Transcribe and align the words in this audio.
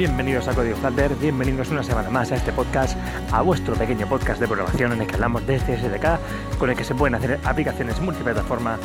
Bienvenidos 0.00 0.48
a 0.48 0.54
Código 0.54 0.78
Flutter, 0.78 1.14
bienvenidos 1.16 1.68
una 1.68 1.82
semana 1.82 2.08
más 2.08 2.32
a 2.32 2.36
este 2.36 2.54
podcast, 2.54 2.96
a 3.30 3.42
vuestro 3.42 3.74
pequeño 3.74 4.08
podcast 4.08 4.40
de 4.40 4.46
programación 4.46 4.92
en 4.92 5.02
el 5.02 5.06
que 5.06 5.12
hablamos 5.12 5.46
de 5.46 5.58
CSDK, 5.58 6.56
con 6.58 6.70
el 6.70 6.74
que 6.74 6.84
se 6.84 6.94
pueden 6.94 7.16
hacer 7.16 7.38
aplicaciones 7.44 8.00
multiplataforma 8.00 8.78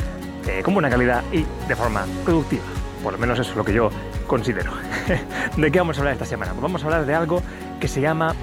eh, 0.46 0.60
con 0.62 0.74
buena 0.74 0.90
calidad 0.90 1.24
y 1.32 1.46
de 1.68 1.74
forma 1.74 2.04
productiva. 2.22 2.64
Por 3.02 3.14
lo 3.14 3.18
menos 3.18 3.38
eso 3.38 3.50
es 3.50 3.56
lo 3.56 3.64
que 3.64 3.72
yo 3.72 3.88
considero. 4.26 4.72
¿De 5.56 5.72
qué 5.72 5.78
vamos 5.78 5.96
a 5.96 6.00
hablar 6.02 6.12
esta 6.12 6.26
semana? 6.26 6.52
Pues 6.52 6.60
vamos 6.60 6.82
a 6.82 6.84
hablar 6.84 7.06
de 7.06 7.14
algo 7.14 7.42
que 7.80 7.88
se 7.88 8.02
llama 8.02 8.34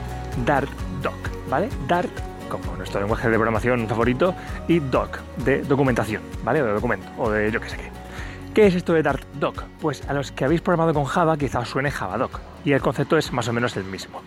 Dart 0.44 0.71
Doc, 1.04 1.30
¿vale? 1.52 1.70
Dart 1.88 2.10
como 2.49 2.76
nuestro 2.76 3.02
lenguaje 3.02 3.30
de 3.30 3.35
programación 3.35 3.88
favorito 3.88 4.34
y 4.68 4.80
Doc 4.80 5.20
de 5.46 5.62
documentación, 5.62 6.24
¿vale? 6.44 6.63
O 6.63 6.66
de 6.66 6.74
documento, 6.74 7.08
o 7.20 7.30
de 7.30 7.52
yo 7.52 7.62
qué 7.62 7.70
sé 7.70 7.77
qué. 7.77 7.91
¿Qué 8.55 8.66
es 8.66 8.74
esto 8.74 8.94
de 8.94 9.04
DartDoc? 9.04 9.63
Pues 9.80 10.10
a 10.10 10.13
los 10.13 10.32
que 10.32 10.46
habéis 10.46 10.62
programado 10.62 10.96
con 10.96 11.05
Java 11.05 11.38
quizá 11.38 11.60
os 11.60 11.70
suene 11.70 11.91
JavaDoc 11.91 12.52
y 12.63 12.72
el 12.73 12.81
concepto 12.81 13.17
es 13.17 13.31
más 13.31 13.48
o 13.48 13.53
menos 13.53 13.76
el 13.77 13.84
mismo. 13.84 14.22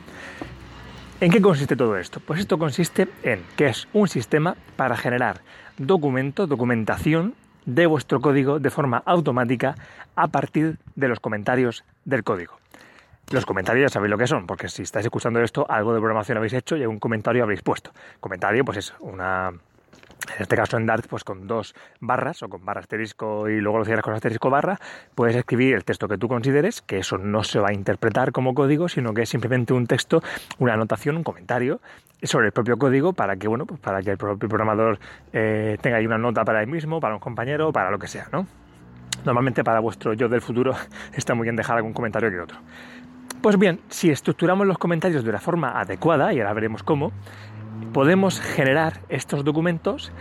¿En 1.21 1.31
qué 1.31 1.41
consiste 1.41 1.77
todo 1.77 1.97
esto? 1.97 2.21
Pues 2.21 2.41
esto 2.41 2.59
consiste 2.59 3.09
en 3.23 3.43
que 3.57 3.69
es 3.69 3.89
un 3.93 4.07
sistema 4.07 4.57
para 4.77 4.97
generar 4.97 5.41
documento, 5.79 6.47
documentación 6.47 7.35
de 7.65 7.87
vuestro 7.87 8.21
código 8.21 8.59
de 8.59 8.71
forma 8.71 9.03
automática 9.05 9.75
a 10.15 10.29
partir 10.29 10.79
de 10.95 11.09
los 11.09 11.21
comentarios 11.21 11.85
del 12.05 12.23
código. 12.23 12.59
Los 13.33 13.45
comentarios 13.45 13.91
ya 13.91 13.95
sabéis 13.95 14.11
lo 14.11 14.19
que 14.19 14.27
son, 14.27 14.47
porque 14.47 14.69
si 14.69 14.83
estáis 14.83 15.07
escuchando 15.07 15.41
esto, 15.41 15.67
algo 15.69 15.93
de 15.93 16.01
programación 16.01 16.39
habéis 16.39 16.53
hecho 16.53 16.77
y 16.77 16.87
un 16.87 17.01
comentario 17.01 17.43
habréis 17.43 17.63
puesto. 17.63 17.91
Comentario, 18.21 18.65
pues 18.65 18.79
es 18.79 18.95
una, 19.01 19.53
en 20.35 20.43
este 20.43 20.57
caso 20.57 20.77
en 20.77 20.87
Dart, 20.87 21.07
pues 21.09 21.25
con 21.25 21.47
dos 21.47 21.75
barras 22.01 22.43
o 22.43 22.49
con 22.49 22.65
barra 22.65 22.81
asterisco 22.81 23.49
y 23.49 23.61
luego 23.61 23.79
lo 23.79 23.85
cierras 23.85 24.05
con 24.05 24.15
asterisco 24.15 24.51
barra, 24.51 24.79
puedes 25.15 25.37
escribir 25.37 25.75
el 25.75 25.85
texto 25.85 26.09
que 26.09 26.19
tú 26.19 26.29
consideres, 26.29 26.83
que 26.83 26.99
eso 26.99 27.19
no 27.19 27.45
se 27.45 27.59
va 27.59 27.69
a 27.69 27.73
interpretar 27.73 28.33
como 28.33 28.55
código, 28.55 28.89
sino 28.89 29.15
que 29.15 29.23
es 29.23 29.29
simplemente 29.29 29.73
un 29.73 29.87
texto, 29.87 30.23
una 30.59 30.75
anotación, 30.75 31.17
un 31.17 31.25
comentario 31.25 31.81
sobre 32.23 32.47
el 32.47 32.53
propio 32.53 32.79
código 32.79 33.13
para 33.13 33.37
que, 33.37 33.49
bueno, 33.49 33.67
pues 33.67 33.81
para 33.81 34.03
que 34.03 34.11
el 34.11 34.19
propio 34.19 34.49
programador 34.49 34.99
eh, 35.33 35.77
tenga 35.81 35.99
ahí 35.99 36.07
una 36.07 36.19
nota 36.19 36.45
para 36.45 36.61
él 36.61 36.67
mismo, 36.67 37.01
para 37.01 37.15
un 37.15 37.21
compañero, 37.21 37.73
para 37.73 37.91
lo 37.91 37.99
que 37.99 38.09
sea, 38.09 38.29
¿no? 38.33 38.47
Normalmente 39.25 39.65
para 39.65 39.81
vuestro 39.81 40.15
yo 40.15 40.29
del 40.29 40.41
futuro 40.41 40.75
está 41.15 41.35
muy 41.35 41.45
bien 41.45 41.57
dejar 41.57 41.77
algún 41.77 41.93
comentario 41.93 42.31
que 42.31 42.41
otro. 42.41 42.59
Pues 43.43 43.59
bien, 43.59 43.81
si 43.89 44.11
estructuramos 44.11 44.67
los 44.67 44.79
comentarios 44.79 45.23
de 45.23 45.31
una 45.31 45.41
forma 45.41 45.79
adecuada, 45.79 46.33
y 46.33 46.41
ahora 46.41 46.53
veremos 46.55 46.83
cómo, 46.83 47.13
podemos 47.97 48.43
generar 48.43 49.01
estos 49.09 49.43
documentos 49.43 50.13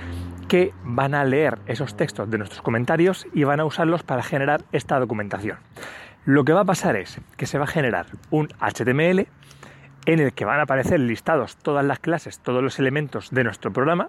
que 0.47 0.73
van 0.85 1.13
a 1.13 1.25
leer 1.25 1.57
esos 1.65 1.97
textos 1.97 2.31
de 2.31 2.37
nuestros 2.37 2.61
comentarios 2.61 3.27
y 3.33 3.43
van 3.43 3.59
a 3.59 3.65
usarlos 3.65 4.01
para 4.01 4.23
generar 4.23 4.61
esta 4.71 4.97
documentación. 4.97 5.57
Lo 6.23 6.45
que 6.45 6.53
va 6.53 6.61
a 6.61 6.63
pasar 6.63 6.95
es 6.95 7.19
que 7.35 7.45
se 7.45 7.57
va 7.57 7.65
a 7.65 7.67
generar 7.67 8.05
un 8.29 8.47
HTML 8.61 9.27
en 10.05 10.19
el 10.21 10.31
que 10.31 10.45
van 10.45 10.61
a 10.61 10.63
aparecer 10.63 11.01
listados 11.01 11.57
todas 11.57 11.83
las 11.83 11.99
clases, 11.99 12.39
todos 12.39 12.63
los 12.63 12.79
elementos 12.79 13.29
de 13.31 13.43
nuestro 13.43 13.73
programa 13.73 14.07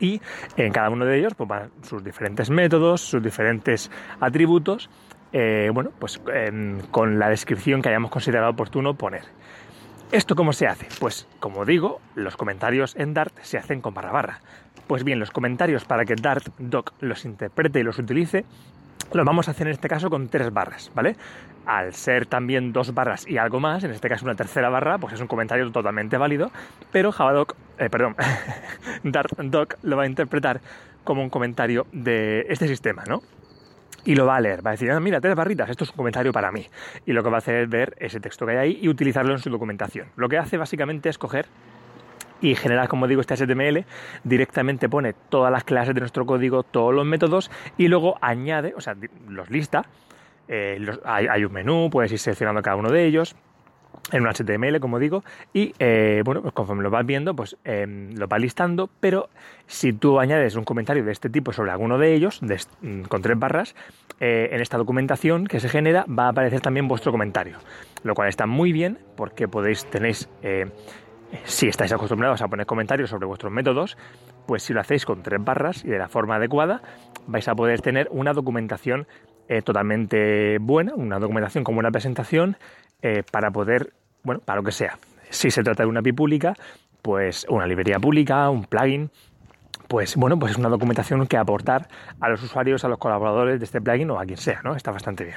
y 0.00 0.20
en 0.56 0.72
cada 0.72 0.90
uno 0.90 1.04
de 1.04 1.20
ellos 1.20 1.34
pues, 1.36 1.48
van 1.48 1.70
sus 1.82 2.02
diferentes 2.02 2.50
métodos, 2.50 3.00
sus 3.00 3.22
diferentes 3.22 3.92
atributos, 4.18 4.90
eh, 5.32 5.70
bueno, 5.72 5.92
pues 6.00 6.20
em, 6.34 6.80
con 6.90 7.20
la 7.20 7.28
descripción 7.28 7.80
que 7.80 7.90
hayamos 7.90 8.10
considerado 8.10 8.50
oportuno 8.50 8.94
poner. 8.94 9.22
¿Esto 10.12 10.36
cómo 10.36 10.52
se 10.52 10.66
hace? 10.66 10.88
Pues 11.00 11.26
como 11.40 11.64
digo, 11.64 11.98
los 12.14 12.36
comentarios 12.36 12.94
en 12.96 13.14
Dart 13.14 13.32
se 13.40 13.56
hacen 13.56 13.80
con 13.80 13.94
barra 13.94 14.12
barra. 14.12 14.40
Pues 14.86 15.04
bien, 15.04 15.18
los 15.18 15.30
comentarios 15.30 15.86
para 15.86 16.04
que 16.04 16.16
Dart 16.16 16.48
Doc 16.58 16.92
los 17.00 17.24
interprete 17.24 17.80
y 17.80 17.82
los 17.82 17.98
utilice, 17.98 18.44
los 19.14 19.24
vamos 19.24 19.48
a 19.48 19.52
hacer 19.52 19.68
en 19.68 19.72
este 19.72 19.88
caso 19.88 20.10
con 20.10 20.28
tres 20.28 20.52
barras, 20.52 20.92
¿vale? 20.94 21.16
Al 21.64 21.94
ser 21.94 22.26
también 22.26 22.74
dos 22.74 22.92
barras 22.92 23.26
y 23.26 23.38
algo 23.38 23.58
más, 23.58 23.84
en 23.84 23.90
este 23.90 24.10
caso 24.10 24.26
una 24.26 24.34
tercera 24.34 24.68
barra, 24.68 24.98
pues 24.98 25.14
es 25.14 25.20
un 25.22 25.28
comentario 25.28 25.72
totalmente 25.72 26.18
válido, 26.18 26.52
pero 26.90 27.10
Javadoc, 27.10 27.54
eh, 27.78 27.88
perdón, 27.88 28.14
Dart 29.04 29.32
Doc 29.38 29.78
lo 29.82 29.96
va 29.96 30.02
a 30.02 30.06
interpretar 30.06 30.60
como 31.04 31.22
un 31.22 31.30
comentario 31.30 31.86
de 31.90 32.44
este 32.50 32.68
sistema, 32.68 33.04
¿no? 33.08 33.22
Y 34.04 34.14
lo 34.14 34.26
va 34.26 34.36
a 34.36 34.40
leer. 34.40 34.64
Va 34.64 34.70
a 34.70 34.72
decir, 34.72 34.90
ah, 34.90 35.00
mira, 35.00 35.20
tres 35.20 35.34
barritas, 35.34 35.70
esto 35.70 35.84
es 35.84 35.90
un 35.90 35.96
comentario 35.96 36.32
para 36.32 36.50
mí. 36.52 36.66
Y 37.06 37.12
lo 37.12 37.22
que 37.22 37.30
va 37.30 37.36
a 37.36 37.38
hacer 37.38 37.56
es 37.56 37.68
ver 37.68 37.96
ese 37.98 38.20
texto 38.20 38.46
que 38.46 38.52
hay 38.52 38.58
ahí 38.58 38.78
y 38.82 38.88
utilizarlo 38.88 39.32
en 39.32 39.38
su 39.38 39.50
documentación. 39.50 40.08
Lo 40.16 40.28
que 40.28 40.38
hace 40.38 40.56
básicamente 40.56 41.08
es 41.08 41.18
coger 41.18 41.46
y 42.40 42.54
generar, 42.56 42.88
como 42.88 43.06
digo, 43.06 43.20
este 43.20 43.36
HTML, 43.36 43.84
directamente 44.24 44.88
pone 44.88 45.12
todas 45.12 45.52
las 45.52 45.64
clases 45.64 45.94
de 45.94 46.00
nuestro 46.00 46.26
código, 46.26 46.64
todos 46.64 46.92
los 46.92 47.06
métodos 47.06 47.50
y 47.78 47.88
luego 47.88 48.18
añade, 48.20 48.74
o 48.76 48.80
sea, 48.80 48.96
los 49.28 49.50
lista. 49.50 49.84
Eh, 50.48 50.84
hay, 51.04 51.28
hay 51.28 51.44
un 51.44 51.52
menú, 51.52 51.88
puedes 51.90 52.10
ir 52.10 52.18
seleccionando 52.18 52.62
cada 52.62 52.76
uno 52.76 52.90
de 52.90 53.06
ellos 53.06 53.36
en 54.10 54.22
un 54.22 54.28
HTML, 54.28 54.80
como 54.80 54.98
digo, 54.98 55.24
y 55.52 55.74
eh, 55.78 56.22
bueno, 56.24 56.42
pues 56.42 56.52
conforme 56.54 56.82
lo 56.82 56.90
vas 56.90 57.06
viendo, 57.06 57.34
pues 57.34 57.56
em, 57.64 58.14
lo 58.14 58.26
vas 58.26 58.40
listando, 58.40 58.90
pero 59.00 59.28
si 59.66 59.92
tú 59.92 60.18
añades 60.18 60.56
un 60.56 60.64
comentario 60.64 61.04
de 61.04 61.12
este 61.12 61.30
tipo 61.30 61.52
sobre 61.52 61.70
alguno 61.70 61.98
de 61.98 62.14
ellos, 62.14 62.40
mm, 62.42 63.02
con 63.02 63.22
tres 63.22 63.38
barras, 63.38 63.74
eh, 64.20 64.50
en 64.52 64.60
esta 64.60 64.76
documentación 64.76 65.46
que 65.46 65.60
se 65.60 65.68
genera 65.68 66.04
va 66.08 66.26
a 66.26 66.28
aparecer 66.28 66.60
también 66.60 66.88
vuestro 66.88 67.12
comentario, 67.12 67.58
lo 68.02 68.14
cual 68.14 68.28
está 68.28 68.46
muy 68.46 68.72
bien 68.72 68.98
porque 69.16 69.48
podéis, 69.48 69.86
tenéis, 69.86 70.28
eh, 70.42 70.66
si 71.44 71.68
estáis 71.68 71.92
acostumbrados 71.92 72.42
a 72.42 72.48
poner 72.48 72.66
comentarios 72.66 73.10
sobre 73.10 73.26
vuestros 73.26 73.52
métodos, 73.52 73.96
pues 74.46 74.62
si 74.62 74.72
lo 74.72 74.80
hacéis 74.80 75.06
con 75.06 75.22
tres 75.22 75.42
barras 75.42 75.84
y 75.84 75.88
de 75.88 75.98
la 75.98 76.08
forma 76.08 76.36
adecuada, 76.36 76.82
vais 77.26 77.46
a 77.48 77.54
poder 77.54 77.80
tener 77.80 78.08
una 78.10 78.32
documentación 78.32 79.06
totalmente 79.64 80.58
buena, 80.58 80.94
una 80.94 81.18
documentación 81.18 81.64
con 81.64 81.74
buena 81.74 81.90
presentación 81.90 82.56
eh, 83.02 83.22
para 83.30 83.50
poder, 83.50 83.92
bueno, 84.22 84.40
para 84.44 84.60
lo 84.60 84.64
que 84.64 84.72
sea. 84.72 84.98
Si 85.30 85.50
se 85.50 85.62
trata 85.62 85.82
de 85.82 85.88
una 85.88 86.00
API 86.00 86.12
pública, 86.12 86.54
pues 87.02 87.46
una 87.48 87.66
librería 87.66 87.98
pública, 87.98 88.48
un 88.48 88.64
plugin, 88.64 89.10
pues 89.88 90.16
bueno, 90.16 90.38
pues 90.38 90.52
es 90.52 90.58
una 90.58 90.68
documentación 90.68 91.26
que 91.26 91.36
aportar 91.36 91.88
a 92.20 92.28
los 92.28 92.42
usuarios, 92.42 92.84
a 92.84 92.88
los 92.88 92.98
colaboradores 92.98 93.58
de 93.60 93.64
este 93.64 93.80
plugin 93.80 94.10
o 94.10 94.18
a 94.20 94.24
quien 94.24 94.38
sea, 94.38 94.60
¿no? 94.62 94.74
Está 94.74 94.90
bastante 94.90 95.24
bien. 95.24 95.36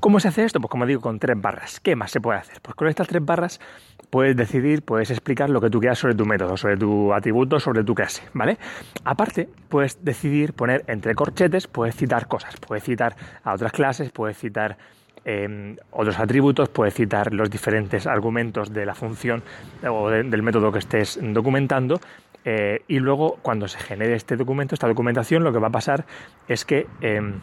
¿Cómo 0.00 0.18
se 0.18 0.26
hace 0.26 0.44
esto? 0.44 0.60
Pues 0.60 0.68
como 0.68 0.84
digo, 0.84 1.00
con 1.00 1.20
tres 1.20 1.40
barras. 1.40 1.78
¿Qué 1.78 1.94
más 1.94 2.10
se 2.10 2.20
puede 2.20 2.38
hacer? 2.40 2.60
Pues 2.60 2.74
con 2.74 2.88
estas 2.88 3.06
tres 3.06 3.24
barras 3.24 3.60
puedes 4.10 4.36
decidir, 4.36 4.82
puedes 4.82 5.10
explicar 5.10 5.48
lo 5.48 5.60
que 5.60 5.70
tú 5.70 5.78
quieras 5.78 6.00
sobre 6.00 6.16
tu 6.16 6.26
método, 6.26 6.56
sobre 6.56 6.76
tu 6.76 7.14
atributo, 7.14 7.60
sobre 7.60 7.84
tu 7.84 7.94
clase, 7.94 8.22
¿vale? 8.32 8.58
Aparte, 9.04 9.48
puedes 9.68 10.04
decidir 10.04 10.54
poner 10.54 10.82
entre 10.88 11.14
corchetes, 11.14 11.68
puedes 11.68 11.94
citar 11.94 12.26
cosas, 12.26 12.56
puedes 12.56 12.82
citar 12.82 13.14
a 13.44 13.54
otras 13.54 13.70
clases, 13.70 14.10
puedes 14.10 14.36
citar 14.36 14.76
eh, 15.24 15.76
otros 15.90 16.18
atributos, 16.18 16.68
puedes 16.68 16.94
citar 16.94 17.32
los 17.32 17.50
diferentes 17.50 18.06
argumentos 18.06 18.72
de 18.72 18.86
la 18.86 18.94
función 18.94 19.42
o 19.88 20.10
del 20.10 20.42
método 20.42 20.72
que 20.72 20.78
estés 20.78 21.18
documentando. 21.22 22.00
Eh, 22.44 22.82
y 22.88 22.98
luego, 22.98 23.38
cuando 23.42 23.68
se 23.68 23.78
genere 23.78 24.14
este 24.14 24.36
documento, 24.36 24.74
esta 24.74 24.88
documentación, 24.88 25.44
lo 25.44 25.52
que 25.52 25.58
va 25.58 25.68
a 25.68 25.72
pasar 25.72 26.04
es 26.48 26.64
que 26.64 26.86
em, 27.00 27.34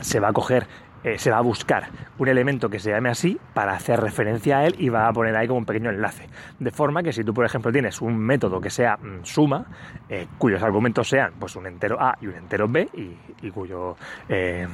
se 0.00 0.20
va 0.20 0.28
a 0.28 0.32
coger 0.32 0.66
eh, 1.04 1.18
se 1.18 1.30
va 1.30 1.38
a 1.38 1.42
buscar 1.42 1.88
un 2.18 2.28
elemento 2.28 2.68
que 2.68 2.78
se 2.78 2.90
llame 2.90 3.08
así 3.08 3.38
para 3.54 3.72
hacer 3.72 4.00
referencia 4.00 4.58
a 4.58 4.66
él 4.66 4.74
y 4.78 4.88
va 4.88 5.06
a 5.06 5.12
poner 5.12 5.36
ahí 5.36 5.46
como 5.46 5.58
un 5.58 5.64
pequeño 5.64 5.90
enlace. 5.90 6.28
De 6.58 6.70
forma 6.70 7.02
que 7.02 7.12
si 7.12 7.22
tú, 7.22 7.32
por 7.32 7.44
ejemplo, 7.44 7.70
tienes 7.70 8.00
un 8.00 8.18
método 8.18 8.60
que 8.60 8.70
sea 8.70 8.96
mm, 8.96 9.24
suma, 9.24 9.64
eh, 10.08 10.26
cuyos 10.38 10.62
argumentos 10.62 11.08
sean 11.08 11.32
pues 11.38 11.54
un 11.56 11.66
entero 11.66 12.00
A 12.00 12.16
y 12.20 12.26
un 12.26 12.34
entero 12.34 12.66
B, 12.68 12.88
y, 12.94 13.50
cuyo 13.50 13.96
eh, 14.28 14.66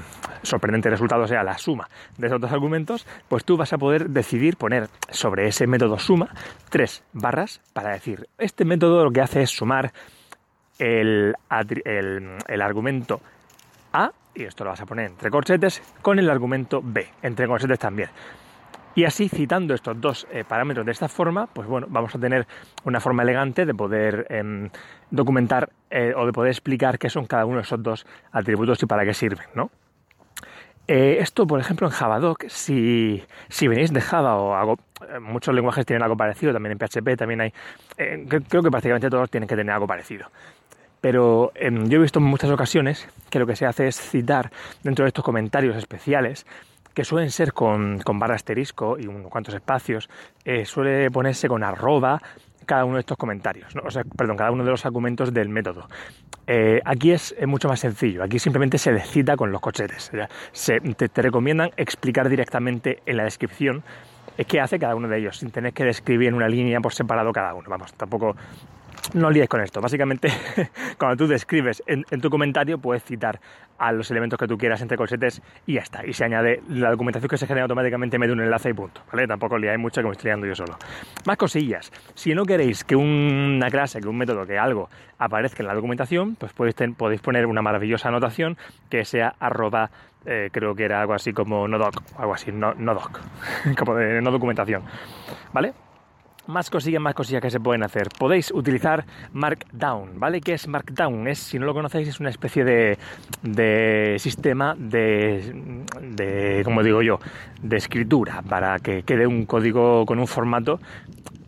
sorprendente 0.43 0.90
resultado 0.90 1.26
sea 1.26 1.44
la 1.44 1.56
suma 1.56 1.88
de 2.19 2.26
esos 2.26 2.40
dos 2.40 2.50
argumentos, 2.50 3.06
pues 3.28 3.44
tú 3.44 3.56
vas 3.56 3.72
a 3.72 3.78
poder 3.78 4.10
decidir 4.10 4.56
poner 4.56 4.88
sobre 5.10 5.46
ese 5.46 5.66
método 5.66 5.98
suma 5.98 6.28
tres 6.70 7.04
barras 7.12 7.60
para 7.72 7.93
decir, 7.93 8.28
este 8.38 8.64
método 8.64 9.04
lo 9.04 9.10
que 9.12 9.20
hace 9.20 9.43
es 9.43 9.50
sumar 9.50 9.93
el, 10.78 11.34
el 11.50 12.62
argumento 12.62 13.20
A 13.93 14.10
y 14.34 14.44
esto 14.44 14.64
lo 14.64 14.70
vas 14.70 14.81
a 14.81 14.86
poner 14.86 15.06
entre 15.06 15.31
corchetes, 15.31 15.82
con 16.02 16.19
el 16.19 16.28
argumento 16.28 16.81
B, 16.82 17.06
entre 17.22 17.46
corchetes 17.46 17.78
también. 17.78 18.10
Y 18.96 19.04
así, 19.04 19.28
citando 19.28 19.75
estos 19.75 20.00
dos 20.00 20.26
eh, 20.31 20.44
parámetros 20.46 20.86
de 20.86 20.92
esta 20.92 21.08
forma, 21.08 21.48
pues 21.48 21.66
bueno, 21.66 21.88
vamos 21.90 22.14
a 22.14 22.19
tener 22.19 22.46
una 22.84 23.00
forma 23.00 23.25
elegante 23.25 23.66
de 23.66 23.75
poder 23.75 24.26
em, 24.31 24.70
documentar 25.10 25.70
eh, 25.90 26.14
o 26.16 26.26
de 26.26 26.32
poder 26.32 26.50
explicar 26.52 26.98
qué 26.98 27.10
son 27.10 27.26
cada 27.26 27.44
uno 27.44 27.56
de 27.56 27.62
esos 27.62 27.82
dos 27.82 28.06
atributos 28.31 28.81
y 28.82 28.86
para 28.86 29.04
qué 29.04 29.12
sirven, 29.12 29.46
¿no? 29.54 29.70
Eh, 30.86 31.16
esto, 31.19 31.46
por 31.46 31.58
ejemplo, 31.58 31.86
en 31.86 31.92
Javadoc, 31.92 32.44
si, 32.48 33.25
si 33.48 33.66
venís 33.66 33.92
de 33.92 34.02
Java 34.02 34.36
o 34.36 34.54
algo, 34.54 34.78
muchos 35.22 35.54
lenguajes 35.54 35.86
tienen 35.86 36.02
algo 36.02 36.16
parecido, 36.16 36.52
también 36.52 36.72
en 36.72 36.78
PHP 36.78 37.16
también 37.16 37.40
hay, 37.40 37.52
creo 37.96 38.62
que 38.62 38.70
prácticamente 38.70 39.08
todos 39.08 39.31
tienen 39.31 39.48
que 39.48 39.56
tener 39.56 39.72
algo 39.72 39.86
parecido. 39.86 40.31
Pero 41.04 41.52
em, 41.54 41.90
yo 41.90 41.98
he 41.98 42.00
visto 42.00 42.18
en 42.18 42.24
muchas 42.24 42.50
ocasiones 42.50 43.06
que 43.28 43.38
lo 43.38 43.46
que 43.46 43.56
se 43.56 43.66
hace 43.66 43.86
es 43.86 44.00
citar 44.00 44.50
dentro 44.82 45.04
de 45.04 45.08
estos 45.08 45.22
comentarios 45.22 45.76
especiales 45.76 46.46
que 46.94 47.04
suelen 47.04 47.30
ser 47.30 47.52
con, 47.52 47.98
con 47.98 48.18
barra 48.18 48.36
asterisco 48.36 48.96
y 48.98 49.06
unos 49.06 49.30
cuantos 49.30 49.52
espacios, 49.52 50.08
eh, 50.46 50.64
suele 50.64 51.10
ponerse 51.10 51.46
con 51.46 51.62
arroba 51.62 52.22
cada 52.64 52.86
uno 52.86 52.94
de 52.94 53.00
estos 53.00 53.18
comentarios, 53.18 53.76
o 53.84 53.90
sea, 53.90 54.02
perdón, 54.16 54.38
cada 54.38 54.50
uno 54.50 54.64
de 54.64 54.70
los 54.70 54.86
argumentos 54.86 55.34
del 55.34 55.50
método. 55.50 55.88
Eh, 56.46 56.80
aquí 56.86 57.10
es, 57.10 57.34
mucho 57.46 57.68
más 57.68 57.80
sencillo, 57.80 58.22
aquí 58.22 58.38
simplemente 58.38 58.78
se 58.78 58.98
cita 59.00 59.36
con 59.36 59.52
los 59.52 59.60
cochetes. 59.60 60.10
Se, 60.52 60.80
te, 60.80 61.10
te, 61.10 61.20
recomiendan 61.20 61.68
explicar 61.76 62.30
directamente 62.30 63.02
en 63.04 63.18
la 63.18 63.24
descripción 63.24 63.82
qué 64.48 64.58
hace 64.58 64.78
cada 64.78 64.94
uno 64.94 65.08
de 65.08 65.18
ellos, 65.18 65.36
sin 65.36 65.50
tener 65.50 65.74
que 65.74 65.84
describir 65.84 66.28
en 66.28 66.34
una 66.34 66.48
línea 66.48 66.80
por 66.80 66.94
separado 66.94 67.30
cada 67.30 67.52
uno. 67.52 67.68
Vamos, 67.68 67.92
tampoco 67.92 68.34
no 69.12 69.28
olvides 69.28 69.48
con 69.48 69.60
esto. 69.60 69.80
Básicamente, 69.80 70.28
cuando 70.98 71.16
tú 71.16 71.26
describes 71.26 71.82
en, 71.86 72.04
tu 72.20 72.30
comentario, 72.30 72.78
puedes 72.78 73.04
citar 73.04 73.40
a 73.76 73.92
los 73.92 74.10
elementos 74.10 74.38
que 74.38 74.46
tú 74.46 74.56
quieras 74.56 74.80
entre 74.80 74.96
colsetes 74.96 75.42
y 75.66 75.74
ya 75.74 75.82
está. 75.82 76.06
Y 76.06 76.12
se 76.12 76.24
añade 76.24 76.62
la 76.68 76.90
documentación 76.90 77.28
que 77.28 77.36
se 77.36 77.46
genera 77.46 77.64
automáticamente, 77.64 78.18
mete 78.18 78.32
un 78.32 78.40
enlace 78.40 78.70
y 78.70 78.72
punto. 78.72 79.02
¿vale? 79.12 79.26
Tampoco 79.26 79.58
liáis 79.58 79.78
mucho 79.78 80.02
que 80.02 80.08
estoy 80.08 80.28
liando 80.28 80.46
yo 80.46 80.54
solo. 80.54 80.78
Más 81.26 81.36
cosillas. 81.36 81.92
Si 82.14 82.34
no 82.34 82.44
queréis 82.44 82.84
que 82.84 82.96
una 82.96 83.70
clase, 83.70 84.00
que 84.00 84.08
un 84.08 84.16
método, 84.16 84.46
que 84.46 84.58
algo 84.58 84.88
aparezca 85.18 85.62
en 85.62 85.68
la 85.68 85.74
documentación, 85.74 86.36
pues 86.36 86.52
podéis, 86.52 87.20
poner 87.20 87.46
una 87.46 87.62
maravillosa 87.62 88.08
anotación 88.08 88.56
que 88.88 89.04
sea 89.04 89.34
arroba 89.38 89.90
eh, 90.26 90.48
creo 90.50 90.74
que 90.74 90.84
era 90.84 91.02
algo 91.02 91.12
así 91.12 91.34
como 91.34 91.68
nodoc, 91.68 92.02
algo 92.16 92.32
así, 92.32 92.50
no, 92.50 92.72
nodoc, 92.72 93.20
como 93.78 93.94
de 93.94 94.22
no 94.22 94.30
documentación, 94.30 94.82
¿vale? 95.52 95.74
Más 96.46 96.69
cosillas, 96.69 97.00
más 97.00 97.14
cosillas 97.14 97.41
que 97.41 97.50
se 97.50 97.58
pueden 97.58 97.82
hacer. 97.82 98.08
Podéis 98.19 98.50
utilizar 98.50 99.06
Markdown, 99.32 100.20
¿vale? 100.20 100.43
¿Qué 100.43 100.52
es 100.52 100.69
Markdown? 100.69 101.26
Es, 101.26 101.38
si 101.38 101.58
no 101.58 101.64
lo 101.64 101.73
conocéis, 101.73 102.08
es 102.08 102.20
una 102.20 102.29
especie 102.29 102.64
de, 102.64 102.99
de 103.43 104.17
sistema 104.19 104.75
de, 104.79 105.85
de, 106.02 106.61
como 106.62 106.82
digo 106.82 107.00
yo, 107.00 107.19
de 107.62 107.76
escritura 107.79 108.43
para 108.43 108.79
que 108.79 109.05
quede 109.05 109.26
un 109.26 109.46
código 109.46 110.05
con 110.05 110.19
un 110.19 110.26
formato. 110.26 110.81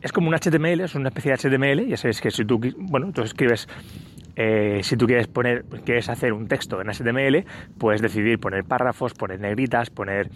Es 0.00 0.12
como 0.12 0.28
un 0.28 0.34
HTML, 0.34 0.80
es 0.80 0.94
una 0.94 1.08
especie 1.10 1.32
de 1.32 1.36
HTML. 1.36 1.86
Ya 1.88 1.96
sabéis 1.98 2.22
que 2.22 2.30
si 2.30 2.46
tú, 2.46 2.58
bueno, 2.78 3.12
tú 3.12 3.20
escribes 3.20 3.68
eh, 4.36 4.80
si 4.82 4.96
tú 4.96 5.06
quieres 5.06 5.26
poner, 5.26 5.64
quieres 5.84 6.08
hacer 6.08 6.32
un 6.32 6.46
texto 6.46 6.80
en 6.80 6.88
HTML, 6.88 7.44
puedes 7.78 8.02
decidir 8.02 8.38
poner 8.38 8.64
párrafos, 8.64 9.14
poner 9.14 9.40
negritas, 9.40 9.90
poner 9.90 10.28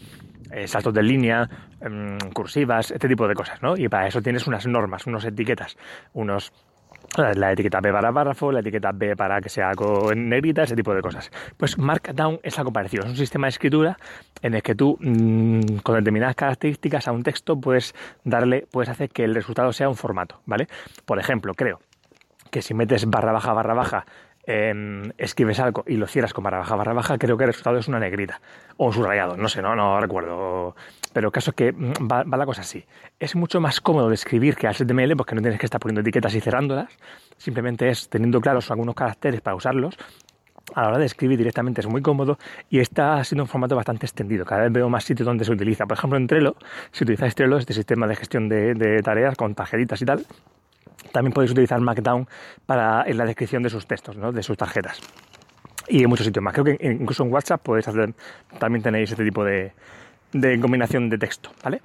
eh, 0.51 0.67
saltos 0.67 0.95
de 0.95 1.03
línea, 1.03 1.49
em, 1.81 2.19
cursivas, 2.33 2.91
este 2.91 3.09
tipo 3.09 3.29
de 3.29 3.35
cosas, 3.35 3.63
¿no? 3.63 3.77
Y 3.77 3.89
para 3.89 4.07
eso 4.07 4.23
tienes 4.23 4.47
unas 4.47 4.67
normas, 4.67 5.07
unas 5.07 5.25
etiquetas, 5.25 5.77
unos 6.15 6.53
la 7.17 7.53
etiqueta 7.53 7.81
B 7.81 7.93
para 7.93 8.13
párrafo, 8.13 8.53
la 8.53 8.61
etiqueta 8.61 8.93
B 8.93 9.17
para 9.17 9.41
que 9.41 9.49
sea 9.49 9.73
con 9.75 10.29
negrita, 10.29 10.63
ese 10.63 10.77
tipo 10.77 10.95
de 10.95 11.03
cosas. 11.03 11.31
Pues 11.57 11.77
Markdown 11.77 12.39
es 12.43 12.59
algo 12.59 12.73
parecido, 12.73 13.05
es 13.05 13.11
un 13.11 13.17
sistema 13.17 13.47
de 13.47 13.51
escritura 13.51 13.99
en 14.43 14.55
el 14.55 14.63
que 14.63 14.75
tú 14.75 14.97
mm, 15.01 15.79
con 15.83 15.97
determinadas 15.97 16.37
características 16.37 17.09
a 17.09 17.13
un 17.13 17.23
texto 17.23 17.61
puedes 17.61 17.95
darle, 18.25 18.67
puedes 18.71 18.89
hacer 18.89 19.11
que 19.11 19.25
el 19.25 19.35
resultado 19.35 19.73
sea 19.73 19.89
un 19.89 19.97
formato, 19.97 20.41
¿vale? 20.47 20.69
Por 21.05 21.19
ejemplo, 21.19 21.55
creo 21.55 21.81
que 22.51 22.63
si 22.63 22.75
metes 22.75 23.09
barra 23.09 23.33
baja 23.33 23.53
barra 23.53 23.75
baja 23.75 24.07
Em, 24.53 25.13
escribes 25.19 25.61
algo 25.61 25.85
y 25.87 25.97
lo 25.97 26.07
cierras 26.07 26.33
con 26.33 26.43
barra 26.43 26.59
baja 26.59 26.75
barra 26.75 26.95
baja, 26.95 27.19
creo 27.19 27.37
que 27.37 27.45
el 27.45 27.49
resultado 27.49 27.77
es 27.77 27.89
una 27.89 28.01
negrita 28.01 28.41
o 28.79 28.87
un 28.87 28.93
subrayado, 28.93 29.37
no 29.37 29.49
sé, 29.49 29.61
no, 29.61 29.77
no 29.77 30.01
recuerdo. 30.01 30.75
Pero 31.13 31.29
el 31.29 31.33
caso 31.33 31.51
es 31.51 31.57
que 31.57 31.73
mm, 31.73 32.09
va, 32.11 32.25
la 32.25 32.47
cosa 32.47 32.63
así. 32.63 32.85
Es 33.19 33.37
mucho 33.37 33.61
más 33.61 33.81
cómodo 33.81 34.09
de 34.09 34.15
escribir 34.15 34.57
que 34.57 34.67
HTML 34.67 35.15
porque 35.17 35.35
no 35.35 35.43
tienes 35.43 35.61
que 35.61 35.67
estar 35.67 35.79
poniendo 35.79 36.01
etiquetas 36.01 36.35
y 36.35 36.41
cerrándolas, 36.41 36.89
simplemente 37.37 37.89
es 37.91 38.09
teniendo 38.09 38.41
claros 38.41 38.71
algunos 38.71 38.95
caracteres 38.95 39.41
para 39.41 39.55
usarlos. 39.55 39.97
A 40.75 40.83
la 40.83 40.89
hora 40.89 40.99
de 40.99 41.07
escribir 41.07 41.37
directamente 41.37 41.81
es 41.81 41.87
muy 41.87 42.01
cómodo 42.01 42.39
y 42.71 42.79
está 42.79 43.23
siendo 43.25 43.45
un 43.45 43.49
formato 43.49 43.77
bastante 43.77 44.07
extendido. 44.07 44.45
Cada 44.45 44.63
vez 44.63 44.73
veo 44.73 44.89
más 44.89 45.05
sitios 45.05 45.27
donde 45.27 45.45
se 45.45 45.53
utiliza. 45.53 45.87
Por 45.87 45.99
ejemplo, 45.99 46.17
en 46.17 46.27
Trello, 46.27 46.57
si 46.93 47.05
utilizáis 47.05 47.35
Trello, 47.35 47.59
este 47.59 47.73
sistema 47.73 48.07
de 48.07 48.17
gestión 48.17 48.49
de, 48.49 48.75
de 48.75 49.03
tareas 49.03 49.37
con 49.37 49.55
tarjetitas 49.55 50.01
y 50.01 50.05
tal, 50.05 50.27
también 51.13 51.33
podéis 51.33 51.53
utilizar 51.53 51.81
Markdown 51.81 52.29
para, 52.67 53.05
en 53.07 53.17
la 53.17 53.25
descripción 53.25 53.63
de 53.63 53.71
sus 53.71 53.87
textos, 53.87 54.17
¿no? 54.17 54.33
de 54.33 54.43
sus 54.43 54.57
tarjetas. 54.57 55.01
Y 55.89 56.03
en 56.03 56.09
muchos 56.09 56.27
sitios 56.27 56.43
más. 56.43 56.55
Creo 56.55 56.65
que 56.65 56.79
incluso 56.81 57.25
en 57.25 57.33
WhatsApp 57.33 57.63
podéis 57.63 57.89
hacer, 57.89 58.15
también 58.59 58.83
tenéis 58.83 59.11
este 59.11 59.25
tipo 59.25 59.45
de, 59.45 59.73
de 60.33 60.61
combinación 60.61 61.11
de 61.11 61.19
texto, 61.19 61.51
¿vale? 61.65 61.81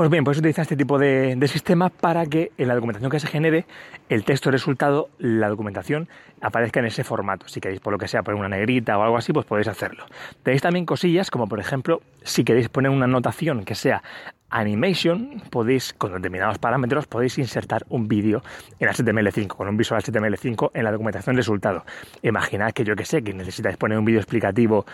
Pues 0.00 0.08
bien, 0.08 0.24
podéis 0.24 0.38
utilizar 0.38 0.62
este 0.62 0.78
tipo 0.78 0.98
de, 0.98 1.36
de, 1.36 1.46
sistema 1.46 1.90
para 1.90 2.24
que 2.24 2.52
en 2.56 2.68
la 2.68 2.74
documentación 2.74 3.10
que 3.10 3.20
se 3.20 3.26
genere, 3.26 3.66
el 4.08 4.24
texto 4.24 4.50
resultado, 4.50 5.10
la 5.18 5.50
documentación, 5.50 6.08
aparezca 6.40 6.80
en 6.80 6.86
ese 6.86 7.04
formato. 7.04 7.46
Si 7.48 7.60
queréis, 7.60 7.80
por 7.80 7.92
lo 7.92 7.98
que 7.98 8.08
sea, 8.08 8.22
poner 8.22 8.40
una 8.40 8.48
negrita 8.48 8.96
o 8.96 9.02
algo 9.02 9.18
así, 9.18 9.34
pues 9.34 9.44
podéis 9.44 9.68
hacerlo. 9.68 10.06
Tenéis 10.42 10.62
también 10.62 10.86
cosillas 10.86 11.30
como, 11.30 11.48
por 11.48 11.60
ejemplo, 11.60 12.00
si 12.22 12.44
queréis 12.44 12.70
poner 12.70 12.90
una 12.90 13.04
anotación 13.04 13.62
que 13.66 13.74
sea 13.74 14.02
Animation 14.50 15.42
podéis, 15.50 15.92
con 15.92 16.12
determinados 16.12 16.58
parámetros, 16.58 17.06
podéis 17.06 17.38
insertar 17.38 17.84
un 17.88 18.08
vídeo 18.08 18.42
en 18.80 18.88
HTML5, 18.88 19.46
con 19.48 19.68
un 19.68 19.76
visual 19.76 20.02
HTML5 20.02 20.72
en 20.74 20.84
la 20.84 20.90
documentación 20.90 21.36
resultado. 21.36 21.84
Imaginad 22.22 22.72
que 22.72 22.84
yo 22.84 22.96
que 22.96 23.04
sé, 23.04 23.22
que 23.22 23.32
necesitáis 23.32 23.76
poner 23.76 23.98
un 23.98 24.04
vídeo 24.04 24.18
explicativo 24.18 24.86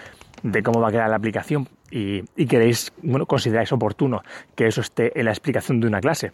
de 0.43 0.63
cómo 0.63 0.81
va 0.81 0.89
a 0.89 0.93
quedar 0.93 1.09
la 1.09 1.17
aplicación 1.17 1.69
y, 1.91 2.23
queréis, 2.47 2.93
bueno, 3.03 3.27
consideráis 3.27 3.73
oportuno 3.73 4.23
que 4.55 4.67
eso 4.67 4.81
en 4.99 5.25
la 5.25 5.31
explicación 5.31 5.81
de 5.81 5.87
una 5.87 6.01
clase 6.01 6.31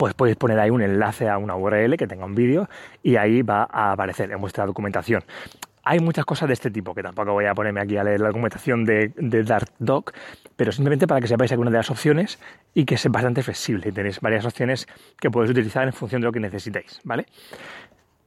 pues 0.00 0.14
podéis 0.14 0.38
poner 0.38 0.58
ahí 0.58 0.70
un 0.70 0.80
enlace 0.80 1.28
a 1.28 1.36
una 1.36 1.54
URL 1.56 1.94
que 1.98 2.06
tenga 2.06 2.24
un 2.24 2.34
vídeo 2.34 2.70
y 3.02 3.16
ahí 3.16 3.42
va 3.42 3.68
a 3.70 3.92
aparecer 3.92 4.32
en 4.32 4.40
vuestra 4.40 4.64
documentación. 4.64 5.22
Hay 5.84 5.98
muchas 5.98 6.24
cosas 6.24 6.48
de 6.48 6.54
este 6.54 6.70
tipo, 6.70 6.94
que 6.94 7.02
tampoco 7.02 7.32
voy 7.32 7.44
a 7.44 7.54
ponerme 7.54 7.82
aquí 7.82 7.98
a 7.98 8.04
leer 8.04 8.20
la 8.20 8.28
documentación 8.28 8.86
de, 8.86 9.12
de 9.16 9.42
Dartdoc, 9.42 10.14
pero 10.56 10.72
simplemente 10.72 11.06
para 11.06 11.20
que 11.20 11.26
sepáis 11.26 11.52
algunas 11.52 11.72
de 11.72 11.78
las 11.78 11.90
opciones 11.90 12.38
y 12.72 12.86
que 12.86 12.94
es 12.94 13.06
bastante 13.10 13.42
flexible. 13.42 13.90
Y 13.90 13.92
tenéis 13.92 14.20
varias 14.20 14.46
opciones 14.46 14.86
que 15.18 15.30
podéis 15.30 15.50
utilizar 15.50 15.86
en 15.86 15.92
función 15.92 16.22
de 16.22 16.26
lo 16.26 16.32
que 16.32 16.40
necesitéis, 16.40 17.00
¿vale? 17.04 17.26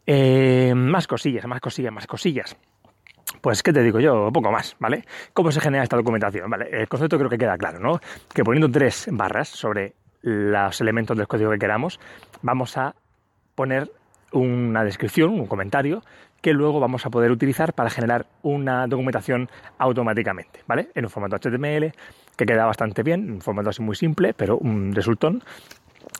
Eh, 0.06 0.74
más 0.75 1.07
cosillas, 1.07 1.48
más 1.48 1.59
cosillas, 1.59 1.92
más 1.92 2.06
cosillas. 2.06 2.56
Pues, 3.41 3.62
¿qué 3.63 3.74
te 3.74 3.81
digo 3.81 4.00
yo? 4.00 4.31
Poco 4.31 4.51
más, 4.51 4.75
¿vale? 4.80 5.06
¿Cómo 5.33 5.51
se 5.51 5.59
genera 5.59 5.83
esta 5.83 5.97
documentación? 5.97 6.50
¿Vale? 6.50 6.69
El 6.71 6.88
concepto 6.88 7.18
creo 7.18 7.30
que 7.30 7.38
queda 7.38 7.57
claro, 7.57 7.80
¿no? 7.80 8.00
Que 8.33 8.44
poniendo 8.44 8.69
tres 8.71 9.07
barras 9.12 9.50
sobre 9.50 9.94
los 10.21 10.80
elementos 10.80 11.18
del 11.18 11.27
código 11.27 11.51
que 11.51 11.59
queramos, 11.59 12.00
vamos 12.41 12.77
a 12.77 12.95
poner 13.56 13.91
una 14.31 14.83
descripción, 14.83 15.31
un 15.31 15.45
comentario 15.45 16.01
que 16.41 16.53
luego 16.53 16.80
vamos 16.80 17.06
a 17.06 17.09
poder 17.09 17.31
utilizar 17.31 17.73
para 17.73 17.90
generar 17.90 18.25
una 18.42 18.85
documentación 18.87 19.49
automáticamente, 19.78 20.61
¿vale? 20.68 20.90
En 20.94 21.06
un 21.06 21.09
formato 21.09 21.37
HTML 21.37 21.94
que 22.35 22.45
queda 22.45 22.66
bastante 22.66 23.02
bien, 23.02 23.31
un 23.31 23.42
formato 23.42 23.69
así 23.69 23.81
muy 23.81 23.95
simple, 23.95 24.33
pero 24.33 24.57
un 24.57 24.94
resultón. 24.94 25.42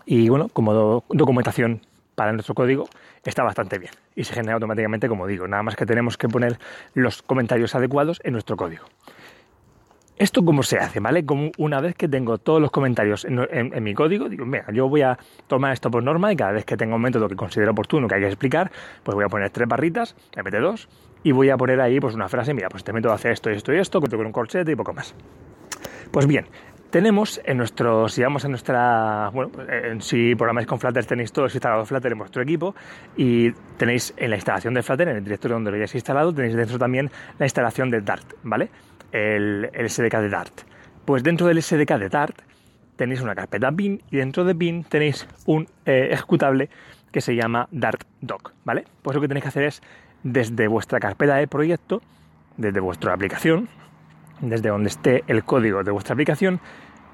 Y 0.06 0.30
bueno, 0.30 0.48
como 0.48 1.04
documentación 1.10 1.82
para 2.16 2.32
nuestro 2.34 2.56
código 2.56 2.88
está 3.24 3.44
bastante 3.44 3.80
bien 3.80 3.92
y 4.16 4.24
se 4.24 4.34
genera 4.34 4.56
automáticamente, 4.56 5.08
como 5.08 5.28
digo, 5.28 5.48
nada 5.48 5.64
más 5.64 5.76
que 5.76 5.86
tenemos 5.86 6.18
que 6.18 6.28
poner 6.28 6.60
los 6.94 7.22
comentarios 7.22 7.76
adecuados 7.76 8.22
en 8.24 8.34
nuestro 8.34 8.58
código. 8.58 8.86
¿Esto 10.16 10.46
cómo 10.46 10.62
se 10.62 10.78
hace? 10.78 11.00
¿Vale? 11.00 11.26
Como 11.26 11.52
una 11.58 11.82
vez 11.82 11.96
que 11.96 12.08
tengo 12.08 12.38
todos 12.38 12.62
los 12.62 12.70
comentarios 12.70 13.26
en, 13.26 13.84
mi 13.84 13.96
código, 13.96 14.30
digo, 14.30 14.46
mira, 14.46 14.66
yo 14.72 14.88
voy 14.88 15.02
a 15.02 15.18
tomar 15.48 15.74
esto 15.74 15.90
por 15.90 16.04
norma 16.04 16.32
y 16.32 16.36
cada 16.36 16.52
vez 16.52 16.66
que 16.66 16.78
tengo 16.78 16.96
un 16.96 17.02
método 17.02 17.28
que 17.28 17.36
considero 17.36 17.72
oportuno 17.72 18.08
que 18.08 18.16
hay 18.16 18.22
que 18.22 18.28
explicar, 18.28 18.72
pues 19.02 19.16
voy 19.16 19.26
a 19.26 19.28
poner 19.28 19.50
tres 19.50 19.68
barritas, 19.68 20.16
en 20.36 20.44
vez 20.44 20.54
de 20.54 20.60
dos, 20.60 20.88
y 21.24 21.32
voy 21.32 21.50
a 21.50 21.58
poner 21.58 21.82
ahí 21.82 22.00
pues 22.00 22.14
una 22.14 22.30
frase, 22.30 22.54
mira, 22.54 22.70
pues 22.70 22.82
este 22.82 22.94
método 22.94 23.14
hace 23.14 23.32
esto 23.32 23.50
y 23.50 23.56
esto 23.56 23.74
y 23.74 23.80
esto, 23.80 24.00
con 24.00 24.14
un 24.26 24.32
corchete 24.32 24.72
y 24.72 24.76
poco 24.76 24.94
más. 24.94 25.16
Pues 26.12 26.28
bien, 26.28 26.46
tenemos 26.94 27.42
en 27.44 27.58
nuestro, 27.58 28.08
si 28.08 28.22
vamos 28.22 28.46
a 28.46 28.50
nuestra, 28.50 29.32
bueno, 29.34 29.50
pues, 29.50 30.06
si 30.06 30.36
programáis 30.36 30.68
con 30.68 30.80
Flutter 30.80 31.04
tenéis 31.04 31.32
todo 31.32 31.46
instalado 31.46 31.84
Flutter 31.88 32.12
en 32.12 32.20
vuestro 32.20 32.44
equipo 32.44 32.76
y 33.18 33.52
tenéis 33.78 34.14
en 34.16 34.30
la 34.30 34.36
instalación 34.36 34.76
de 34.76 34.84
Flutter, 34.84 35.08
en 35.08 35.18
el 35.18 35.24
directorio 35.24 35.56
donde 35.56 35.72
lo 35.72 35.78
hayáis 35.78 35.96
instalado, 35.96 36.32
tenéis 36.32 36.56
dentro 36.56 36.78
también 36.78 37.10
la 37.40 37.48
instalación 37.48 37.90
de 37.90 38.02
Dart, 38.02 38.34
¿vale? 38.44 38.70
el, 39.12 39.72
SDK 39.74 40.18
de 40.20 40.30
Dart. 40.30 40.54
Pues 41.04 41.24
dentro 41.24 41.48
del 41.48 41.64
SDK 41.64 41.98
de 41.98 42.10
Dart 42.10 42.36
tenéis 42.96 43.22
una 43.22 43.34
carpeta 43.34 43.72
bin 43.72 44.04
y 44.12 44.18
dentro 44.18 44.44
de 44.44 44.54
bin 44.54 44.84
tenéis 44.84 45.28
un 45.48 45.68
eh, 45.88 46.10
ejecutable 46.12 46.70
que 47.12 47.22
se 47.22 47.36
llama 47.36 47.68
DartDoc, 47.72 48.54
¿vale? 48.66 48.84
Pues 49.02 49.16
lo 49.16 49.22
que 49.22 49.28
tenéis 49.28 49.46
que 49.46 49.50
hacer 49.50 49.64
es 49.64 49.82
desde 50.22 50.68
vuestra 50.68 51.00
carpeta 51.00 51.38
de 51.38 51.48
proyecto, 51.48 52.04
desde 52.56 52.80
vuestra 52.80 53.16
aplicación, 53.16 53.68
desde 54.42 54.70
donde 54.70 54.90
esté 54.90 55.24
el 55.28 55.44
código 55.44 55.84
de 55.84 55.92
vuestra 55.92 56.14
aplicación, 56.14 56.60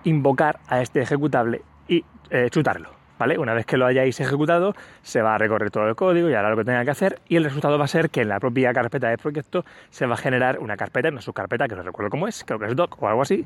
invocar 0.04 0.60
a 0.68 0.82
este 0.82 1.02
ejecutable 1.02 1.62
y 1.88 2.04
eh, 2.30 2.50
chutarlo. 2.50 3.00
Una 3.38 3.54
vez 3.54 3.66
que 3.66 3.76
lo 3.76 3.86
hayáis 3.86 4.18
ejecutado, 4.22 4.74
se 5.02 5.22
va 5.22 5.36
a 5.36 5.38
recorrer 5.38 5.72
todo 5.72 5.90
el 5.90 5.96
código 5.96 6.30
y 6.30 6.34
hará 6.36 6.50
lo 6.50 6.56
que 6.56 6.64
tenga 6.64 6.86
que 6.86 6.92
hacer 6.92 7.20
y 7.28 7.36
el 7.36 7.44
resultado 7.44 7.78
va 7.78 7.84
a 7.84 7.88
ser 7.88 8.10
que 8.10 8.22
en 8.22 8.30
la 8.30 8.40
propia 8.40 8.72
carpeta 8.72 9.10
de 9.10 9.18
proyecto 9.18 9.66
se 9.90 10.06
va 10.06 10.14
a 10.14 10.18
generar 10.18 10.60
una 10.60 10.78
carpeta, 10.78 11.10
una 11.10 11.20
subcarpeta 11.20 11.68
que 11.68 11.76
no 11.76 11.84
recuerdo 11.84 12.10
cómo 12.10 12.30
es, 12.30 12.46
creo 12.46 12.60
que 12.60 12.68
es 12.68 12.76
doc 12.78 12.96
o 13.04 13.10
algo 13.10 13.22
así, 13.22 13.46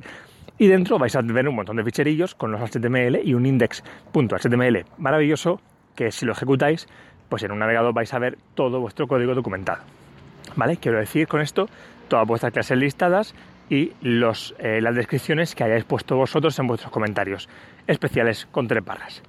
y 0.60 0.67
dentro 0.67 1.00
vais 1.00 1.15
a 1.15 1.22
ver 1.24 1.50
un 1.50 1.55
montón 1.55 1.77
de 1.77 1.83
ficherillos 1.83 2.36
con 2.36 2.51
los 2.51 2.62
HTML 2.62 3.22
y 3.24 3.33
un 3.33 3.48
index.html 3.48 4.86
maravilloso 5.00 5.60
que 5.95 6.12
si 6.12 6.27
lo 6.27 6.33
ejecutáis, 6.33 6.88
pues 7.27 7.41
en 7.41 7.51
un 7.51 7.57
navegador 7.57 7.95
vais 7.95 8.13
a 8.13 8.19
ver 8.19 8.38
todo 8.53 8.79
vuestro 8.79 9.07
código 9.07 9.33
documentado. 9.33 9.81
¿Vale? 10.55 10.77
Quiero 10.77 11.00
decir 11.00 11.27
con 11.27 11.41
esto 11.41 11.67
todas 12.10 12.27
vuestras 12.27 12.53
clases 12.53 12.77
listadas 12.77 13.33
y 13.70 13.91
eh, 14.01 14.82
las 14.82 14.96
descripciones 14.96 15.55
que 15.55 15.63
hayáis 15.63 15.84
puesto 15.84 16.15
vosotros 16.15 16.58
en 16.60 16.67
vuestros 16.67 16.91
comentarios 16.91 17.50
especiales 17.88 18.48
con 18.51 18.67
tres 18.67 18.84
barras. 18.84 19.22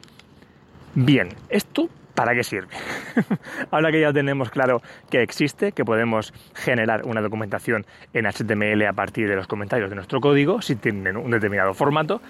Bien, 0.94 1.28
esto 1.48 1.88
¿para 2.14 2.34
qué 2.34 2.44
sirve? 2.44 2.68
Ahora 3.70 3.90
que 3.90 4.00
ya 4.00 4.12
tenemos 4.12 4.50
claro 4.50 4.80
que 5.10 5.22
existe, 5.22 5.72
que 5.72 5.84
podemos 5.84 6.32
generar 6.54 7.02
una 7.04 7.20
documentación 7.20 7.84
en 8.12 8.26
HTML 8.26 8.86
a 8.86 8.92
partir 8.92 9.28
de 9.28 9.36
los 9.36 9.46
comentarios 9.46 9.90
de 9.90 9.96
nuestro 9.96 10.20
código, 10.20 10.62
si 10.62 10.76
tienen 10.76 11.16
un 11.16 11.30
determinado 11.30 11.74
formato, 11.74 12.20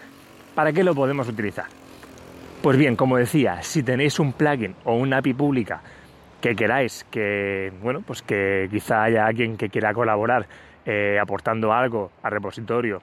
¿para 0.55 0.73
qué 0.73 0.83
lo 0.83 0.95
podemos 0.95 1.29
utilizar? 1.29 1.67
Pues 2.63 2.79
bien, 2.79 2.97
como 2.97 3.19
decía, 3.19 3.63
si 3.63 3.83
tenéis 3.83 4.19
un 4.19 4.33
plugin 4.33 4.75
o 4.85 4.95
una 4.95 5.19
API 5.19 5.35
pública 5.35 5.83
que 6.41 6.55
queráis 6.55 7.05
que, 7.11 7.73
bueno, 7.83 8.01
pues 8.07 8.23
que 8.23 8.69
quizá 8.71 9.03
haya 9.05 9.27
alguien 9.27 9.57
que 9.57 9.69
quiera 9.69 9.93
colaborar 9.93 10.47
eh, 10.85 11.19
aportando 11.21 11.73
algo 11.73 12.11
al 12.23 12.33
repositorio 12.33 13.01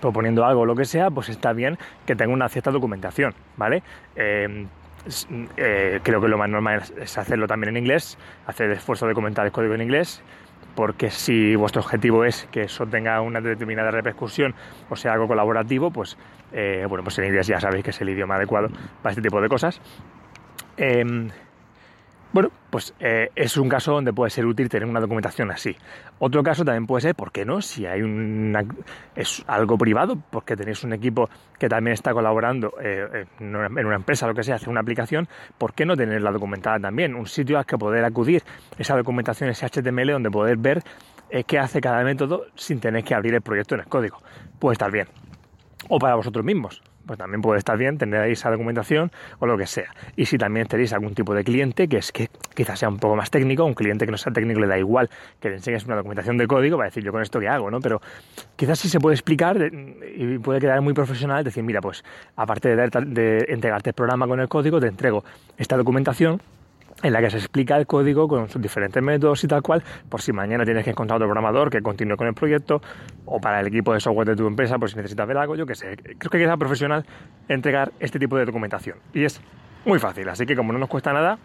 proponiendo 0.00 0.44
algo 0.44 0.64
lo 0.64 0.74
que 0.76 0.84
sea, 0.84 1.10
pues 1.10 1.28
está 1.28 1.52
bien 1.52 1.76
que 2.06 2.14
tenga 2.14 2.32
una 2.32 2.48
cierta 2.48 2.70
documentación, 2.70 3.34
¿vale? 3.56 3.82
Eh, 4.16 4.66
eh, 5.56 6.00
creo 6.02 6.20
que 6.20 6.28
lo 6.28 6.38
más 6.38 6.50
normal 6.50 6.82
es 7.00 7.18
hacerlo 7.18 7.46
también 7.46 7.76
en 7.76 7.82
inglés, 7.82 8.18
hacer 8.46 8.66
el 8.66 8.76
esfuerzo 8.76 9.06
de 9.06 9.14
comentar 9.14 9.46
el 9.46 9.52
código 9.52 9.74
en 9.74 9.82
inglés, 9.82 10.22
porque 10.74 11.10
si 11.10 11.56
vuestro 11.56 11.82
objetivo 11.82 12.24
es 12.24 12.46
que 12.50 12.62
eso 12.62 12.86
tenga 12.86 13.20
una 13.20 13.40
determinada 13.40 13.90
repercusión 13.90 14.54
o 14.90 14.96
sea 14.96 15.12
algo 15.12 15.26
colaborativo, 15.26 15.90
pues 15.90 16.16
eh, 16.52 16.84
bueno, 16.88 17.02
pues 17.04 17.18
en 17.18 17.26
inglés 17.26 17.46
ya 17.46 17.60
sabéis 17.60 17.84
que 17.84 17.90
es 17.90 18.00
el 18.00 18.10
idioma 18.10 18.36
adecuado 18.36 18.68
para 19.02 19.12
este 19.12 19.22
tipo 19.22 19.40
de 19.40 19.48
cosas. 19.48 19.80
Bueno, 22.30 22.50
pues 22.68 22.94
eh, 23.00 23.30
es 23.34 23.56
un 23.56 23.70
caso 23.70 23.92
donde 23.92 24.12
puede 24.12 24.30
ser 24.30 24.44
útil 24.44 24.68
tener 24.68 24.86
una 24.86 25.00
documentación 25.00 25.50
así. 25.50 25.74
Otro 26.18 26.42
caso 26.42 26.62
también 26.62 26.86
puede 26.86 27.00
ser, 27.00 27.14
¿por 27.14 27.32
qué 27.32 27.46
no? 27.46 27.62
Si 27.62 27.86
hay 27.86 28.02
una, 28.02 28.64
es 29.16 29.42
algo 29.46 29.78
privado, 29.78 30.18
porque 30.30 30.54
tenéis 30.54 30.84
un 30.84 30.92
equipo 30.92 31.30
que 31.58 31.70
también 31.70 31.94
está 31.94 32.12
colaborando 32.12 32.74
eh, 32.82 33.24
en, 33.40 33.56
una, 33.56 33.94
empresa, 33.94 34.26
lo 34.26 34.34
que 34.34 34.42
sea, 34.42 34.56
hacer 34.56 34.68
una 34.68 34.80
aplicación, 34.80 35.26
¿por 35.56 35.72
qué 35.72 35.86
no 35.86 35.96
tenerla 35.96 36.30
documentada 36.30 36.78
también? 36.78 37.14
Un 37.14 37.26
sitio 37.26 37.56
al 37.56 37.64
que 37.64 37.78
poder 37.78 38.04
acudir, 38.04 38.42
esa 38.76 38.94
documentación, 38.94 39.48
ese 39.48 39.66
HTML, 39.66 40.12
donde 40.12 40.30
poder 40.30 40.58
ver 40.58 40.82
eh, 41.30 41.44
qué 41.44 41.58
hace 41.58 41.80
cada 41.80 42.04
método 42.04 42.44
sin 42.56 42.78
tener 42.78 43.04
que 43.04 43.14
abrir 43.14 43.32
el 43.34 43.40
proyecto 43.40 43.74
en 43.74 43.80
el 43.82 43.86
código. 43.86 44.18
Puede 44.58 44.74
estar 44.74 44.90
bien. 44.90 45.08
O 45.88 45.98
para 45.98 46.14
vosotros 46.16 46.44
mismos 46.44 46.82
pues 47.08 47.18
también 47.18 47.40
puede 47.42 47.58
estar 47.58 47.76
bien 47.76 47.98
tener 47.98 48.20
ahí 48.20 48.32
esa 48.32 48.50
documentación 48.50 49.10
o 49.40 49.46
lo 49.46 49.58
que 49.58 49.66
sea. 49.66 49.92
Y 50.14 50.26
si 50.26 50.38
también 50.38 50.68
tenéis 50.68 50.92
algún 50.92 51.14
tipo 51.14 51.34
de 51.34 51.42
cliente 51.42 51.88
que 51.88 51.96
es 51.96 52.12
que 52.12 52.28
quizás 52.54 52.78
sea 52.78 52.88
un 52.88 52.98
poco 52.98 53.16
más 53.16 53.30
técnico, 53.30 53.64
un 53.64 53.74
cliente 53.74 54.04
que 54.04 54.12
no 54.12 54.18
sea 54.18 54.32
técnico 54.32 54.60
le 54.60 54.68
da 54.68 54.78
igual 54.78 55.08
que 55.40 55.48
le 55.48 55.56
enseñes 55.56 55.84
una 55.86 55.96
documentación 55.96 56.36
de 56.36 56.46
código, 56.46 56.76
va 56.76 56.84
a 56.84 56.88
decir 56.88 57.02
yo 57.02 57.10
con 57.10 57.22
esto 57.22 57.40
qué 57.40 57.48
hago, 57.48 57.70
¿no? 57.70 57.80
Pero 57.80 58.00
quizás 58.54 58.78
sí 58.78 58.88
se 58.88 59.00
puede 59.00 59.14
explicar 59.14 59.72
y 60.14 60.38
puede 60.38 60.60
quedar 60.60 60.80
muy 60.82 60.92
profesional, 60.92 61.42
decir, 61.42 61.64
mira, 61.64 61.80
pues 61.80 62.04
aparte 62.36 62.76
de, 62.76 62.90
de 63.06 63.46
entregarte 63.48 63.90
el 63.90 63.94
programa 63.94 64.28
con 64.28 64.38
el 64.38 64.48
código, 64.48 64.78
te 64.78 64.86
entrego 64.86 65.24
esta 65.56 65.76
documentación 65.76 66.40
en 67.02 67.12
la 67.12 67.20
que 67.20 67.30
se 67.30 67.38
explica 67.38 67.76
el 67.76 67.86
código 67.86 68.26
con 68.26 68.48
sus 68.48 68.60
diferentes 68.60 69.02
métodos 69.02 69.42
y 69.44 69.48
tal 69.48 69.62
cual, 69.62 69.82
por 70.08 70.20
si 70.20 70.32
mañana 70.32 70.64
tienes 70.64 70.84
que 70.84 70.90
encontrar 70.90 71.16
otro 71.16 71.28
programador 71.28 71.70
que 71.70 71.80
continúe 71.80 72.16
con 72.16 72.26
el 72.26 72.34
proyecto, 72.34 72.80
o 73.24 73.40
para 73.40 73.60
el 73.60 73.66
equipo 73.68 73.92
de 73.92 74.00
software 74.00 74.28
de 74.28 74.36
tu 74.36 74.46
empresa, 74.46 74.78
por 74.78 74.90
si 74.90 74.96
necesitas 74.96 75.26
ver 75.26 75.36
algo, 75.36 75.54
yo 75.54 75.66
qué 75.66 75.74
sé. 75.74 75.96
Creo 75.96 76.30
que 76.30 76.44
es 76.44 76.56
profesional 76.56 77.04
entregar 77.48 77.92
este 78.00 78.18
tipo 78.18 78.36
de 78.36 78.46
documentación. 78.46 78.98
Y 79.12 79.24
es 79.24 79.40
muy 79.84 79.98
fácil, 79.98 80.28
así 80.28 80.44
que 80.44 80.56
como 80.56 80.72
no 80.72 80.78
nos 80.78 80.88
cuesta 80.88 81.12
nada, 81.12 81.38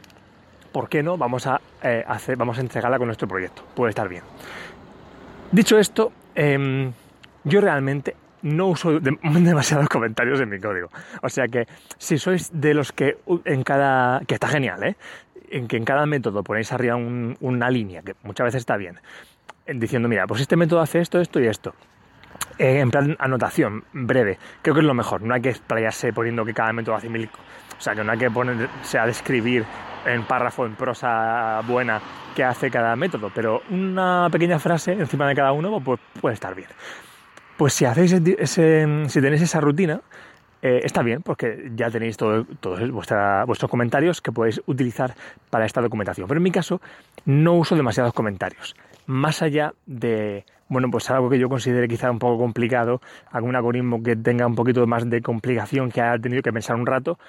¿por 0.72 0.90
qué 0.90 1.04
no? 1.04 1.18
Vamos 1.18 1.46
a, 1.46 1.62
eh, 1.84 2.04
hacer, 2.08 2.36
vamos 2.36 2.58
a 2.58 2.62
entregarla 2.62 2.98
con 2.98 3.08
nuestro 3.08 3.28
proyecto. 3.28 3.64
Puede 3.76 3.92
estar 3.92 4.10
bien. 4.10 4.24
Dicho 5.52 5.78
esto, 5.78 6.12
em, 6.34 6.92
yo 7.44 7.62
realmente 7.62 8.16
no 8.42 8.68
uso 8.68 9.00
demasiados 9.00 9.88
comentarios 9.88 10.42
en 10.42 10.50
mi 10.50 10.60
código. 10.60 10.90
O 11.22 11.30
sea 11.30 11.48
que 11.48 11.68
si 11.98 12.18
sois 12.18 12.50
de 12.54 12.74
los 12.74 12.92
que 12.92 13.18
en 13.46 13.64
cada... 13.64 14.22
que 14.22 14.34
está 14.34 14.48
genial, 14.48 14.84
¿eh? 14.84 14.96
En 15.50 15.68
que 15.68 15.78
en 15.78 15.86
cada 15.86 16.06
método 16.06 16.44
ponéis 16.44 16.72
arriba 16.72 16.96
una 16.96 17.70
línea, 17.70 18.02
que 18.02 18.16
muchas 18.24 18.46
veces 18.46 18.60
está 18.62 18.78
bien, 18.78 19.00
diciendo, 19.68 20.08
mira, 20.08 20.26
pues 20.28 20.42
este 20.42 20.56
método 20.56 20.82
hace 20.82 21.00
esto, 21.00 21.20
esto 21.20 21.40
y 21.40 21.48
esto. 21.48 21.74
Eh, 22.58 22.80
en 22.80 22.92
plan 22.92 23.16
anotación, 23.20 23.84
breve. 23.94 24.38
Creo 24.62 24.76
que 24.76 24.82
es 24.82 24.86
lo 24.86 24.94
mejor. 24.94 25.22
No 25.22 25.34
hay 25.34 25.42
que 25.42 25.50
explayarse 25.50 26.14
poniendo 26.14 26.46
que 26.46 26.54
cada 26.54 26.74
método 26.74 26.96
hace 26.96 27.10
mil... 27.10 27.30
O 27.78 27.82
sea, 27.82 27.96
que 27.96 28.04
no 28.04 28.12
hay 28.12 28.18
que 28.18 28.30
ponerse 28.32 28.98
a 28.98 29.06
describir 29.06 29.66
en 30.06 30.24
párrafo, 30.24 30.66
en 30.66 30.76
prosa 30.76 31.62
buena, 31.68 32.00
qué 32.36 32.44
hace 32.44 32.70
cada 32.70 32.96
método. 32.96 33.32
Pero 33.34 33.62
una 33.70 34.30
pequeña 34.32 34.60
frase 34.60 34.94
encima 34.94 35.28
de 35.28 35.36
cada 35.36 35.52
uno 35.52 35.80
pues, 35.82 36.00
puede 36.22 36.36
estar 36.36 36.56
bien. 36.56 36.70
Pues 37.58 37.74
si 37.74 37.86
hacéis 37.86 38.14
ese, 38.14 39.06
si 39.08 39.22
tenéis 39.22 39.42
esa 39.42 39.60
rutina, 39.60 40.02
eh, 40.66 40.80
está 40.86 41.04
bien, 41.04 41.22
porque 41.22 41.72
ya 41.76 41.92
tenéis 41.92 42.16
todos 42.16 42.48
vuestros 42.90 43.70
comentarios 43.70 44.22
que 44.22 44.32
podéis 44.32 44.62
utilizar 44.66 45.14
para 45.50 45.66
esta 45.66 45.82
documentación. 45.82 46.26
Pero 46.26 46.38
en 46.38 46.44
mi 46.44 46.52
caso, 46.52 46.80
no 47.26 47.56
uso 47.56 47.76
demasiados 47.76 48.14
comentarios. 48.14 48.74
Más 49.06 49.42
allá 49.42 49.74
de, 49.86 50.46
bueno, 50.70 50.90
pues 50.90 51.10
algo 51.10 51.30
que 51.30 51.38
yo 51.38 51.50
considere 51.50 51.90
quizá 51.90 52.10
un 52.10 52.18
poco 52.18 52.38
complicado, 52.38 53.02
algún 53.30 53.58
algoritmo 53.58 54.02
que 54.02 54.16
tenga 54.16 54.48
un 54.48 54.56
poquito 54.56 54.88
más 54.88 55.10
de 55.10 55.22
complicación, 55.22 55.92
que 55.92 56.00
haya 56.00 56.18
tenido 56.18 56.42
que 56.42 56.54
pensar 56.54 56.78
un 56.78 56.86
rato, 56.86 57.20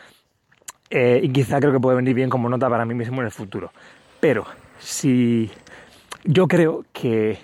eh, 0.88 1.18
y 1.20 1.28
quizá 1.30 1.58
creo 1.58 1.72
que 1.72 1.80
puede 1.80 1.96
venir 1.96 2.14
bien 2.14 2.30
como 2.30 2.48
nota 2.48 2.70
para 2.70 2.84
mí 2.84 2.94
mismo 2.94 3.20
en 3.20 3.26
el 3.26 3.32
futuro. 3.32 3.72
Pero 4.20 4.46
si 4.78 5.50
yo 6.22 6.46
creo 6.46 6.84
que 6.92 7.40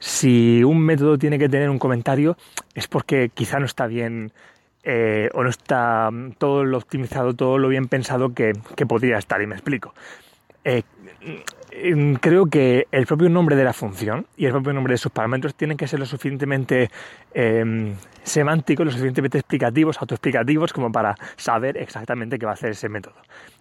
si 0.00 0.64
un 0.64 0.80
método 0.80 1.16
tiene 1.16 1.38
que 1.38 1.48
tener 1.48 1.70
un 1.70 1.78
comentario 1.78 2.36
es 2.74 2.88
porque 2.88 3.30
quizá 3.32 3.60
no 3.60 3.66
está 3.66 3.86
bien 3.86 4.32
eh, 4.84 5.28
o 5.34 5.42
no 5.42 5.50
está 5.50 6.10
todo 6.38 6.64
lo 6.64 6.78
optimizado, 6.78 7.34
todo 7.34 7.58
lo 7.58 7.68
bien 7.68 7.86
pensado 7.86 8.34
que, 8.34 8.52
podría 8.86 9.18
estar, 9.18 9.40
y 9.40 9.46
me 9.46 9.54
explico. 9.54 9.94
Eh, 10.64 10.82
mm, 11.94 12.14
creo 12.14 12.46
que 12.46 12.86
el 12.90 13.06
propio 13.06 13.28
nombre 13.28 13.56
de 13.56 13.64
la 13.64 13.72
función 13.72 14.26
y 14.36 14.46
el 14.46 14.52
propio 14.52 14.72
nombre 14.72 14.94
de 14.94 14.98
sus 14.98 15.10
parámetros 15.10 15.54
tienen 15.54 15.76
que 15.76 15.88
ser 15.88 15.98
lo 15.98 16.06
suficientemente 16.06 16.90
em, 17.34 17.94
semánticos, 18.22 18.86
lo 18.86 18.92
suficientemente 18.92 19.38
explicativos, 19.38 19.98
autoexplicativos, 19.98 20.72
como 20.72 20.90
para 20.92 21.16
saber 21.36 21.76
exactamente 21.76 22.38
qué 22.38 22.46
va 22.46 22.52
a 22.52 22.54
hacer 22.54 22.70
ese 22.70 22.88
método. 22.88 23.16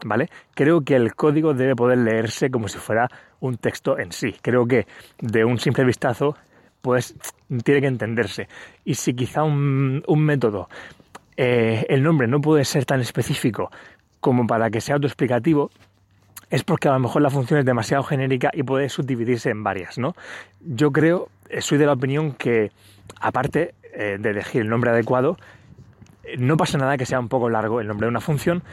¿Vale? 0.05 0.29
Creo 0.53 0.81
que 0.81 0.95
el 0.95 1.15
código 1.15 1.53
debe 1.53 1.75
poder 1.75 1.99
leerse 1.99 2.49
como 2.49 2.67
si 2.67 2.77
fuera 2.77 3.07
un 3.39 3.57
texto 3.57 3.99
en 3.99 4.11
sí. 4.11 4.35
Creo 4.41 4.65
que 4.65 4.87
de 5.19 5.43
un 5.43 5.59
simple 5.59 5.83
vistazo, 5.83 6.35
pues 6.81 7.15
tiene 7.63 7.81
que 7.81 7.87
entenderse. 7.87 8.47
Y 8.85 8.95
si 8.95 9.13
quizá 9.13 9.43
un, 9.43 10.03
método, 10.17 10.69
eh, 11.37 11.85
el 11.89 12.03
nombre 12.03 12.27
no 12.27 12.41
puede 12.41 12.65
ser 12.65 12.85
tan 12.85 13.01
específico 13.01 13.71
como 14.19 14.45
para 14.47 14.69
que 14.69 14.81
sea 14.81 14.95
autoexplicativo, 14.95 15.71
es 16.49 16.63
porque 16.63 16.89
a 16.89 16.93
lo 16.93 16.99
mejor 16.99 17.21
la 17.21 17.29
función 17.29 17.59
es 17.59 17.65
demasiado 17.65 18.03
genérica 18.03 18.51
y 18.53 18.63
puede 18.63 18.89
subdividirse 18.89 19.49
en 19.49 19.63
varias, 19.63 19.97
¿no? 19.97 20.15
Yo 20.59 20.91
creo, 20.91 21.29
eh, 21.49 21.61
soy 21.61 21.77
de 21.77 21.85
la 21.85 21.93
opinión 21.93 22.33
que, 22.33 22.71
aparte 23.19 23.73
eh, 23.93 24.17
de 24.19 24.29
elegir 24.29 24.61
el 24.61 24.69
nombre 24.69 24.91
adecuado, 24.91 25.37
no 26.37 26.57
pasa 26.57 26.77
nada 26.77 26.97
que 26.97 27.05
sea 27.05 27.19
un 27.19 27.29
poco 27.29 27.49
largo 27.49 27.81
el 27.81 27.87
nombre 27.87 28.05
de 28.05 28.09
una 28.09 28.21
función, 28.21 28.63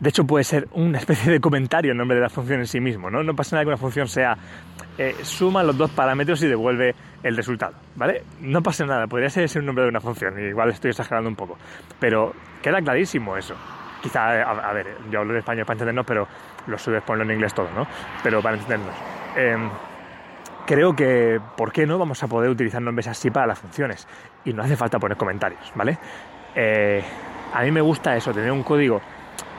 de 0.00 0.10
hecho, 0.10 0.24
puede 0.24 0.44
ser 0.44 0.68
una 0.72 0.98
especie 0.98 1.32
de 1.32 1.40
comentario 1.40 1.92
en 1.92 1.98
nombre 1.98 2.16
de 2.16 2.22
la 2.22 2.28
función 2.28 2.60
en 2.60 2.66
sí 2.66 2.80
mismo, 2.80 3.10
¿no? 3.10 3.22
No 3.22 3.34
pasa 3.34 3.56
nada 3.56 3.64
que 3.64 3.68
una 3.68 3.76
función 3.76 4.06
sea 4.06 4.36
eh, 4.98 5.14
suma 5.22 5.62
los 5.62 5.76
dos 5.76 5.90
parámetros 5.90 6.42
y 6.42 6.48
devuelve 6.48 6.94
el 7.22 7.36
resultado, 7.36 7.74
¿vale? 7.96 8.22
No 8.40 8.62
pasa 8.62 8.84
nada, 8.84 9.06
podría 9.06 9.30
ser 9.30 9.48
un 9.58 9.66
nombre 9.66 9.84
de 9.84 9.90
una 9.90 10.00
función, 10.00 10.38
igual 10.38 10.70
estoy 10.70 10.90
exagerando 10.90 11.28
un 11.28 11.36
poco, 11.36 11.56
pero 11.98 12.32
queda 12.62 12.80
clarísimo 12.80 13.36
eso. 13.36 13.54
Quizá, 14.02 14.42
a, 14.42 14.72
ver, 14.72 14.96
yo 15.10 15.20
hablo 15.20 15.32
de 15.32 15.40
español 15.40 15.64
para 15.64 15.74
entendernos, 15.74 16.06
pero 16.06 16.28
lo 16.68 16.78
subes 16.78 17.02
ponlo 17.02 17.24
en 17.24 17.32
inglés 17.32 17.52
todo, 17.52 17.68
¿no? 17.74 17.86
Pero 18.22 18.40
para 18.40 18.56
entendernos. 18.56 18.94
Em, 19.36 19.68
creo 20.66 20.94
que, 20.94 21.40
¿por 21.56 21.72
qué 21.72 21.84
no 21.84 21.98
vamos 21.98 22.22
a 22.22 22.28
poder 22.28 22.48
utilizar 22.48 22.80
nombres 22.80 23.08
así 23.08 23.30
para 23.30 23.48
las 23.48 23.58
funciones? 23.58 24.06
Y 24.44 24.52
no 24.52 24.62
hace 24.62 24.76
falta 24.76 25.00
poner 25.00 25.16
comentarios, 25.16 25.72
¿vale? 25.74 25.98
Eh, 26.54 27.02
a 27.52 27.62
mí 27.62 27.72
me 27.72 27.80
gusta 27.80 28.14
eso, 28.14 28.32
tener 28.32 28.52
un 28.52 28.62
código 28.62 29.00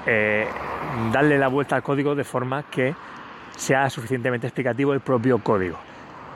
eh, 0.06 0.48
darle 1.12 1.38
la 1.38 1.50
vuelta 1.50 1.76
al 1.76 1.84
código 1.84 2.16
de 2.16 2.24
forma 2.24 2.64
que 2.64 2.96
sea 3.56 3.90
suficientemente 3.90 4.48
explicativo 4.48 4.94
el 4.94 5.00
propio 5.00 5.40
código. 5.40 5.78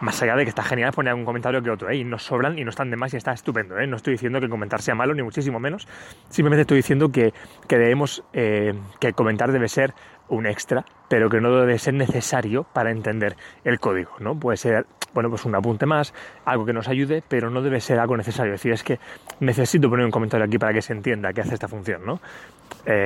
Más 0.01 0.21
allá 0.21 0.35
de 0.35 0.43
que 0.43 0.49
está 0.49 0.63
genial 0.63 0.91
poner 0.91 1.11
algún 1.11 1.23
comentario 1.23 1.61
que 1.63 1.69
otro, 1.69 1.89
¿eh? 1.89 1.95
y 1.95 2.03
nos 2.03 2.23
sobran 2.23 2.59
y 2.59 2.63
no 2.65 2.71
están 2.71 2.89
de 2.89 2.97
más 2.97 3.13
y 3.13 3.17
está 3.17 3.31
estupendo. 3.31 3.79
¿eh? 3.79 3.87
No 3.87 3.95
estoy 3.95 4.13
diciendo 4.13 4.41
que 4.41 4.49
comentar 4.49 4.81
sea 4.81 4.95
malo, 4.95 5.13
ni 5.13 5.23
muchísimo 5.23 5.59
menos. 5.59 5.87
Simplemente 6.29 6.61
estoy 6.61 6.77
diciendo 6.77 7.09
que, 7.09 7.33
que 7.69 7.77
debemos, 7.77 8.21
eh, 8.33 8.73
que 8.99 9.13
comentar 9.13 9.51
debe 9.53 9.69
ser 9.69 9.93
un 10.27 10.45
extra, 10.45 10.83
pero 11.07 11.29
que 11.29 11.39
no 11.39 11.55
debe 11.55 11.79
ser 11.79 11.93
necesario 11.93 12.63
para 12.63 12.91
entender 12.91 13.37
el 13.63 13.79
código, 13.79 14.11
¿no? 14.19 14.37
Puede 14.37 14.57
ser, 14.57 14.85
bueno, 15.13 15.29
pues 15.29 15.45
un 15.45 15.55
apunte 15.55 15.85
más, 15.85 16.13
algo 16.43 16.65
que 16.65 16.73
nos 16.73 16.89
ayude, 16.89 17.23
pero 17.25 17.49
no 17.49 17.61
debe 17.61 17.79
ser 17.79 17.99
algo 17.99 18.17
necesario. 18.17 18.53
Es 18.53 18.59
decir, 18.59 18.73
es 18.73 18.83
que 18.83 18.99
necesito 19.39 19.89
poner 19.89 20.05
un 20.05 20.11
comentario 20.11 20.45
aquí 20.45 20.57
para 20.57 20.73
que 20.73 20.81
se 20.81 20.91
entienda 20.91 21.31
qué 21.31 21.41
hace 21.41 21.53
esta 21.53 21.69
función, 21.69 22.05
¿no? 22.05 22.19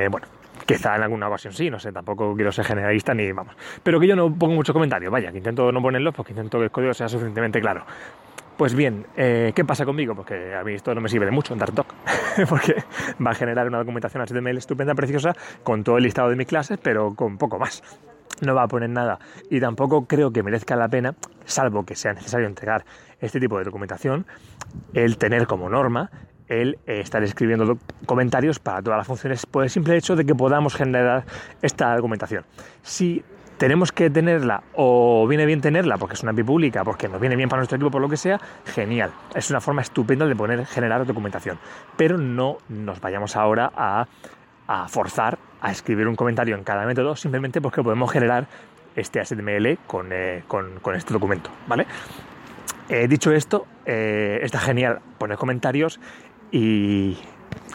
Bueno, 0.09 0.25
Quizá 0.67 0.97
en 0.97 1.03
alguna 1.03 1.29
ocasión 1.29 1.53
sí, 1.53 1.69
no 1.69 1.79
sé, 1.79 1.93
tampoco 1.93 2.35
quiero 2.35 2.51
ser 2.51 2.65
generalista 2.65 3.13
ni 3.13 3.31
vamos. 3.31 3.55
Pero 3.81 4.01
que 4.01 4.07
yo 4.07 4.17
no 4.17 4.29
pongo 4.35 4.53
muchos 4.53 4.73
comentarios, 4.73 5.09
vaya, 5.09 5.31
que 5.31 5.37
intento 5.37 5.71
no 5.71 5.81
ponerlos 5.81 6.13
porque 6.13 6.33
intento 6.33 6.57
que 6.57 6.65
el 6.65 6.71
código 6.71 6.93
sea 6.93 7.07
suficientemente 7.07 7.61
claro. 7.61 7.85
Pues 8.57 8.75
bien, 8.75 9.05
eh, 9.15 9.53
¿qué 9.55 9.63
pasa 9.63 9.85
conmigo? 9.85 10.13
Porque 10.13 10.53
a 10.53 10.65
mí 10.65 10.73
esto 10.73 10.93
no 10.93 10.99
me 10.99 11.07
sirve 11.07 11.25
de 11.25 11.31
mucho 11.31 11.53
en 11.53 11.59
Darkdoc, 11.59 11.93
porque 12.49 12.83
va 13.25 13.31
a 13.31 13.33
generar 13.33 13.65
una 13.67 13.77
documentación 13.77 14.21
HTML 14.25 14.57
estupenda, 14.57 14.93
preciosa, 14.93 15.33
con 15.63 15.85
todo 15.85 15.97
el 15.97 16.03
listado 16.03 16.29
de 16.29 16.35
mis 16.35 16.47
clases, 16.47 16.77
pero 16.81 17.15
con 17.15 17.37
poco 17.37 17.57
más. 17.57 17.81
No 18.41 18.53
va 18.53 18.63
a 18.63 18.67
poner 18.67 18.89
nada 18.89 19.19
y 19.49 19.61
tampoco 19.61 20.05
creo 20.05 20.31
que 20.31 20.43
merezca 20.43 20.75
la 20.75 20.89
pena, 20.89 21.15
salvo 21.45 21.85
que 21.85 21.95
sea 21.95 22.11
necesario 22.11 22.45
entregar 22.45 22.83
este 23.21 23.39
tipo 23.39 23.57
de 23.57 23.63
documentación, 23.63 24.25
el 24.93 25.17
tener 25.17 25.47
como 25.47 25.69
norma 25.69 26.11
el 26.47 26.77
estar 26.85 27.23
escribiendo 27.23 27.77
comentarios 28.05 28.59
para 28.59 28.81
todas 28.81 28.97
las 28.97 29.07
funciones 29.07 29.45
por 29.45 29.63
el 29.63 29.69
simple 29.69 29.97
hecho 29.97 30.15
de 30.15 30.25
que 30.25 30.35
podamos 30.35 30.75
generar 30.75 31.25
esta 31.61 31.95
documentación. 31.95 32.45
Si 32.81 33.23
tenemos 33.57 33.91
que 33.91 34.09
tenerla 34.09 34.63
o 34.73 35.27
viene 35.27 35.45
bien 35.45 35.61
tenerla 35.61 35.97
porque 35.97 36.13
es 36.13 36.23
una 36.23 36.31
API 36.31 36.43
pública, 36.43 36.83
porque 36.83 37.07
nos 37.07 37.19
viene 37.19 37.35
bien 37.35 37.49
para 37.49 37.59
nuestro 37.59 37.75
equipo, 37.75 37.91
por 37.91 38.01
lo 38.01 38.09
que 38.09 38.17
sea, 38.17 38.39
genial. 38.65 39.11
Es 39.33 39.49
una 39.49 39.61
forma 39.61 39.81
estupenda 39.81 40.25
de 40.25 40.35
poner, 40.35 40.65
generar 40.65 41.05
documentación. 41.05 41.57
Pero 41.95 42.17
no 42.17 42.57
nos 42.69 43.01
vayamos 43.01 43.35
ahora 43.35 43.71
a, 43.75 44.07
forzar 44.87 45.37
a 45.61 45.71
escribir 45.71 46.07
un 46.07 46.15
comentario 46.15 46.55
en 46.55 46.63
cada 46.63 46.85
método 46.85 47.15
simplemente 47.15 47.61
porque 47.61 47.81
podemos 47.81 48.11
generar 48.11 48.47
este 48.95 49.23
HTML 49.23 49.77
con, 49.87 50.09
eh, 50.11 50.43
este 50.95 51.13
documento, 51.13 51.49
¿vale? 51.67 51.87
Eh, 52.89 53.07
dicho 53.07 53.31
esto, 53.31 53.65
eh, 53.85 54.39
está 54.41 54.59
genial 54.59 54.99
poner 55.17 55.37
comentarios 55.37 55.99
y 56.51 57.17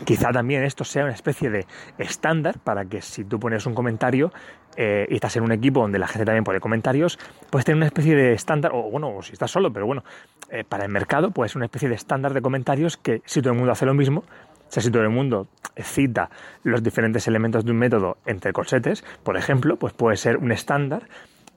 quizá 0.05 0.33
también 0.33 0.65
esto 0.65 0.85
sea 0.85 1.05
una 1.05 1.13
especie 1.13 1.51
de 1.51 1.67
estándar 1.99 2.59
para 2.59 2.85
que 2.85 3.03
si 3.03 3.25
tú 3.25 3.39
pones 3.39 3.67
un 3.67 3.75
comentario 3.75 4.33
eh, 4.77 5.07
y 5.11 5.15
estás 5.15 5.37
en 5.37 5.45
un 5.45 5.53
equipo 5.53 5.81
donde 5.81 5.99
la 5.99 6.09
gente 6.09 6.25
también 6.25 6.45
pone 6.45 6.61
comentarios, 6.61 7.19
puedes 7.51 7.65
tener 7.65 7.77
una 7.77 7.87
especie 7.87 8.17
de 8.17 8.33
estándar, 8.33 8.73
o 8.75 8.91
bueno, 8.91 9.21
si 9.23 9.33
estás 9.33 9.51
solo, 9.51 9.73
pero 9.73 9.87
bueno, 9.87 10.03
eh, 10.51 10.65
para 10.65 10.85
el 10.85 10.91
mercado, 10.91 11.31
pues 11.31 11.55
una 11.57 11.67
especie 11.67 11.89
de 11.89 11.95
estándar 11.95 12.33
de 12.35 12.41
comentarios 12.41 12.97
que 12.97 13.23
si 13.25 13.41
todo 13.41 13.53
el 13.53 13.59
mundo 13.59 13.73
hace 13.73 13.87
lo 13.87 13.95
mismo, 13.95 14.21
o 14.21 14.75
sea, 14.75 14.83
si 14.83 14.91
todo 14.91 15.03
el 15.03 15.11
mundo 15.11 15.49
cita 15.77 16.31
los 16.63 16.83
diferentes 16.83 17.29
elementos 17.29 17.65
de 17.65 17.73
un 17.73 17.79
método 17.79 18.17
entre 18.25 18.55
corchetes, 18.55 19.05
por 19.23 19.37
ejemplo, 19.37 19.77
pues 19.77 19.93
puede 19.93 20.17
ser 20.17 20.39
un 20.39 20.51
estándar 20.51 21.09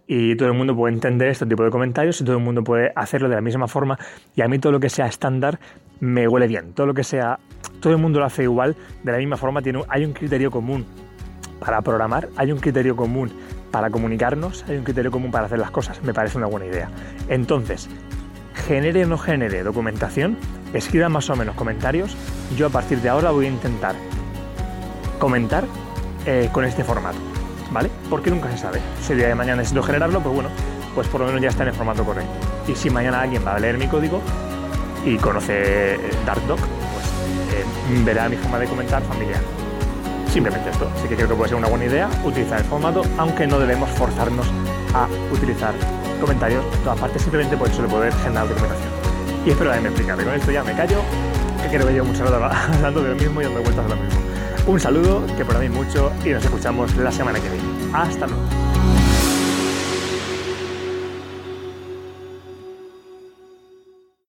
y 0.08 0.36
todo 0.36 0.50
el 0.50 0.54
mundo 0.54 0.76
puede 0.76 0.94
entender 0.94 1.30
este 1.30 1.46
tipo 1.46 1.64
de 1.64 1.72
comentarios 1.72 2.20
y 2.22 2.26
todo 2.26 2.38
el 2.38 2.44
mundo 2.44 2.64
puede 2.64 2.92
hacerlo 2.96 3.30
de 3.30 3.36
la 3.36 3.42
misma 3.42 3.68
forma. 3.68 3.98
Y 4.36 4.42
a 4.42 4.48
mí 4.48 4.60
todo 4.60 4.72
lo 4.72 4.80
que 4.80 4.90
sea 4.90 5.08
estándar 5.08 5.60
me 6.00 6.28
huele 6.28 6.48
bien, 6.48 6.74
todo 6.74 6.88
lo 6.88 6.94
que 6.94 7.04
sea, 7.04 7.40
todo 7.80 7.94
el 7.94 8.00
mundo 8.00 8.20
lo 8.20 8.26
hace 8.26 8.44
igual, 8.44 8.76
de 9.04 9.12
la 9.12 9.18
misma 9.18 9.38
forma 9.38 9.62
tiene, 9.62 9.84
hay 9.88 10.06
un 10.06 10.14
criterio 10.14 10.52
común 10.52 10.86
para 11.60 11.82
programar, 11.82 12.30
hay 12.36 12.52
un 12.52 12.60
criterio 12.60 12.96
común 12.96 13.32
para 13.72 13.90
comunicarnos, 13.90 14.66
hay 14.68 14.78
un 14.78 14.84
criterio 14.84 15.12
común 15.12 15.32
para 15.32 15.46
hacer 15.46 15.60
las 15.60 15.72
cosas, 15.72 16.02
me 16.04 16.14
parece 16.14 16.38
una 16.38 16.48
buena 16.48 16.66
idea. 16.66 16.90
Entonces, 17.30 17.90
genere 18.68 19.06
o 19.06 19.08
no 19.08 19.18
genere 19.18 19.64
documentación, 19.64 20.38
escriba 20.74 21.10
más 21.10 21.30
o 21.30 21.36
menos 21.36 21.56
comentarios, 21.56 22.16
yo 22.56 22.68
a 22.68 22.70
partir 22.70 23.00
de 23.00 23.10
ahora 23.10 23.32
voy 23.32 23.46
a 23.46 23.50
intentar 23.50 23.96
comentar 25.20 25.66
eh, 26.26 26.50
con 26.52 26.66
este 26.66 26.84
formato. 26.84 27.18
¿vale? 27.72 27.90
Porque 28.10 28.32
nunca 28.32 28.50
se 28.52 28.58
sabe. 28.58 28.80
Si 29.02 29.14
el 29.14 29.20
día 29.20 29.28
de 29.28 29.36
mañana 29.36 29.58
necesito 29.58 29.84
generarlo, 29.84 30.22
pues 30.22 30.34
bueno, 30.34 30.50
pues 30.94 31.08
por 31.08 31.22
lo 31.22 31.28
menos 31.28 31.42
ya 31.42 31.50
está 31.50 31.64
en 31.64 31.70
el 31.70 31.76
formato 31.76 32.04
correcto. 32.04 32.32
Y 32.68 32.76
si 32.76 32.90
mañana 32.90 33.22
alguien 33.22 33.46
va 33.46 33.56
a 33.56 33.60
leer 33.60 33.78
mi 33.78 33.88
código 33.88 34.22
y 35.06 35.18
conoce 35.18 35.98
DarkDoc, 36.26 36.60
pues 36.60 37.06
eh, 37.54 37.66
verá 38.04 38.28
mi 38.28 38.36
forma 38.36 38.60
de 38.60 38.68
comentar 38.68 39.02
familiar. 39.04 39.40
Simplemente 40.32 40.70
esto. 40.70 40.90
Así 40.98 41.08
que 41.08 41.16
creo 41.16 41.30
que 41.30 41.36
puede 41.36 41.50
ser 41.50 41.58
una 41.58 41.70
buena 41.70 41.86
idea 41.86 42.10
utilizar 42.24 42.60
el 42.60 42.66
formato, 42.66 43.04
aunque 43.18 43.48
no 43.48 43.60
debemos 43.60 43.90
forzarnos 43.92 44.48
a 44.94 45.08
utilizar 45.32 45.74
comentarios 46.20 46.66
en 46.74 46.84
todas 46.84 47.00
partes, 47.00 47.22
simplemente 47.22 47.56
por 47.56 47.70
eso 47.70 47.82
de 47.82 47.88
poder 47.88 48.14
generar 48.14 48.48
documentación. 48.48 48.90
Y 49.46 49.52
espero 49.52 49.70
haberme 49.70 49.90
explicado. 49.90 50.24
Con 50.24 50.34
esto 50.34 50.52
ya 50.52 50.64
me 50.64 50.74
callo, 50.74 51.02
que 51.62 51.70
creo 51.70 51.88
que 51.88 51.94
llevo 51.94 52.08
mucho 52.08 52.24
rato 52.26 52.44
hablando 52.74 53.04
de 53.04 53.10
lo 53.10 53.16
mismo 53.16 53.42
y 53.42 53.46
dando 53.46 53.62
vueltas 53.62 53.86
a 53.86 53.90
lo 53.90 53.96
mismo. 53.96 54.20
Un 54.68 54.80
saludo, 54.80 55.24
que 55.38 55.46
para 55.46 55.60
mí 55.60 55.70
mucho, 55.70 56.12
y 56.26 56.30
nos 56.30 56.44
escuchamos 56.44 56.96
la 56.96 57.12
semana 57.12 57.40
que 57.40 57.50
viene. 57.50 57.64
Hasta 57.94 58.26
luego. 58.26 58.55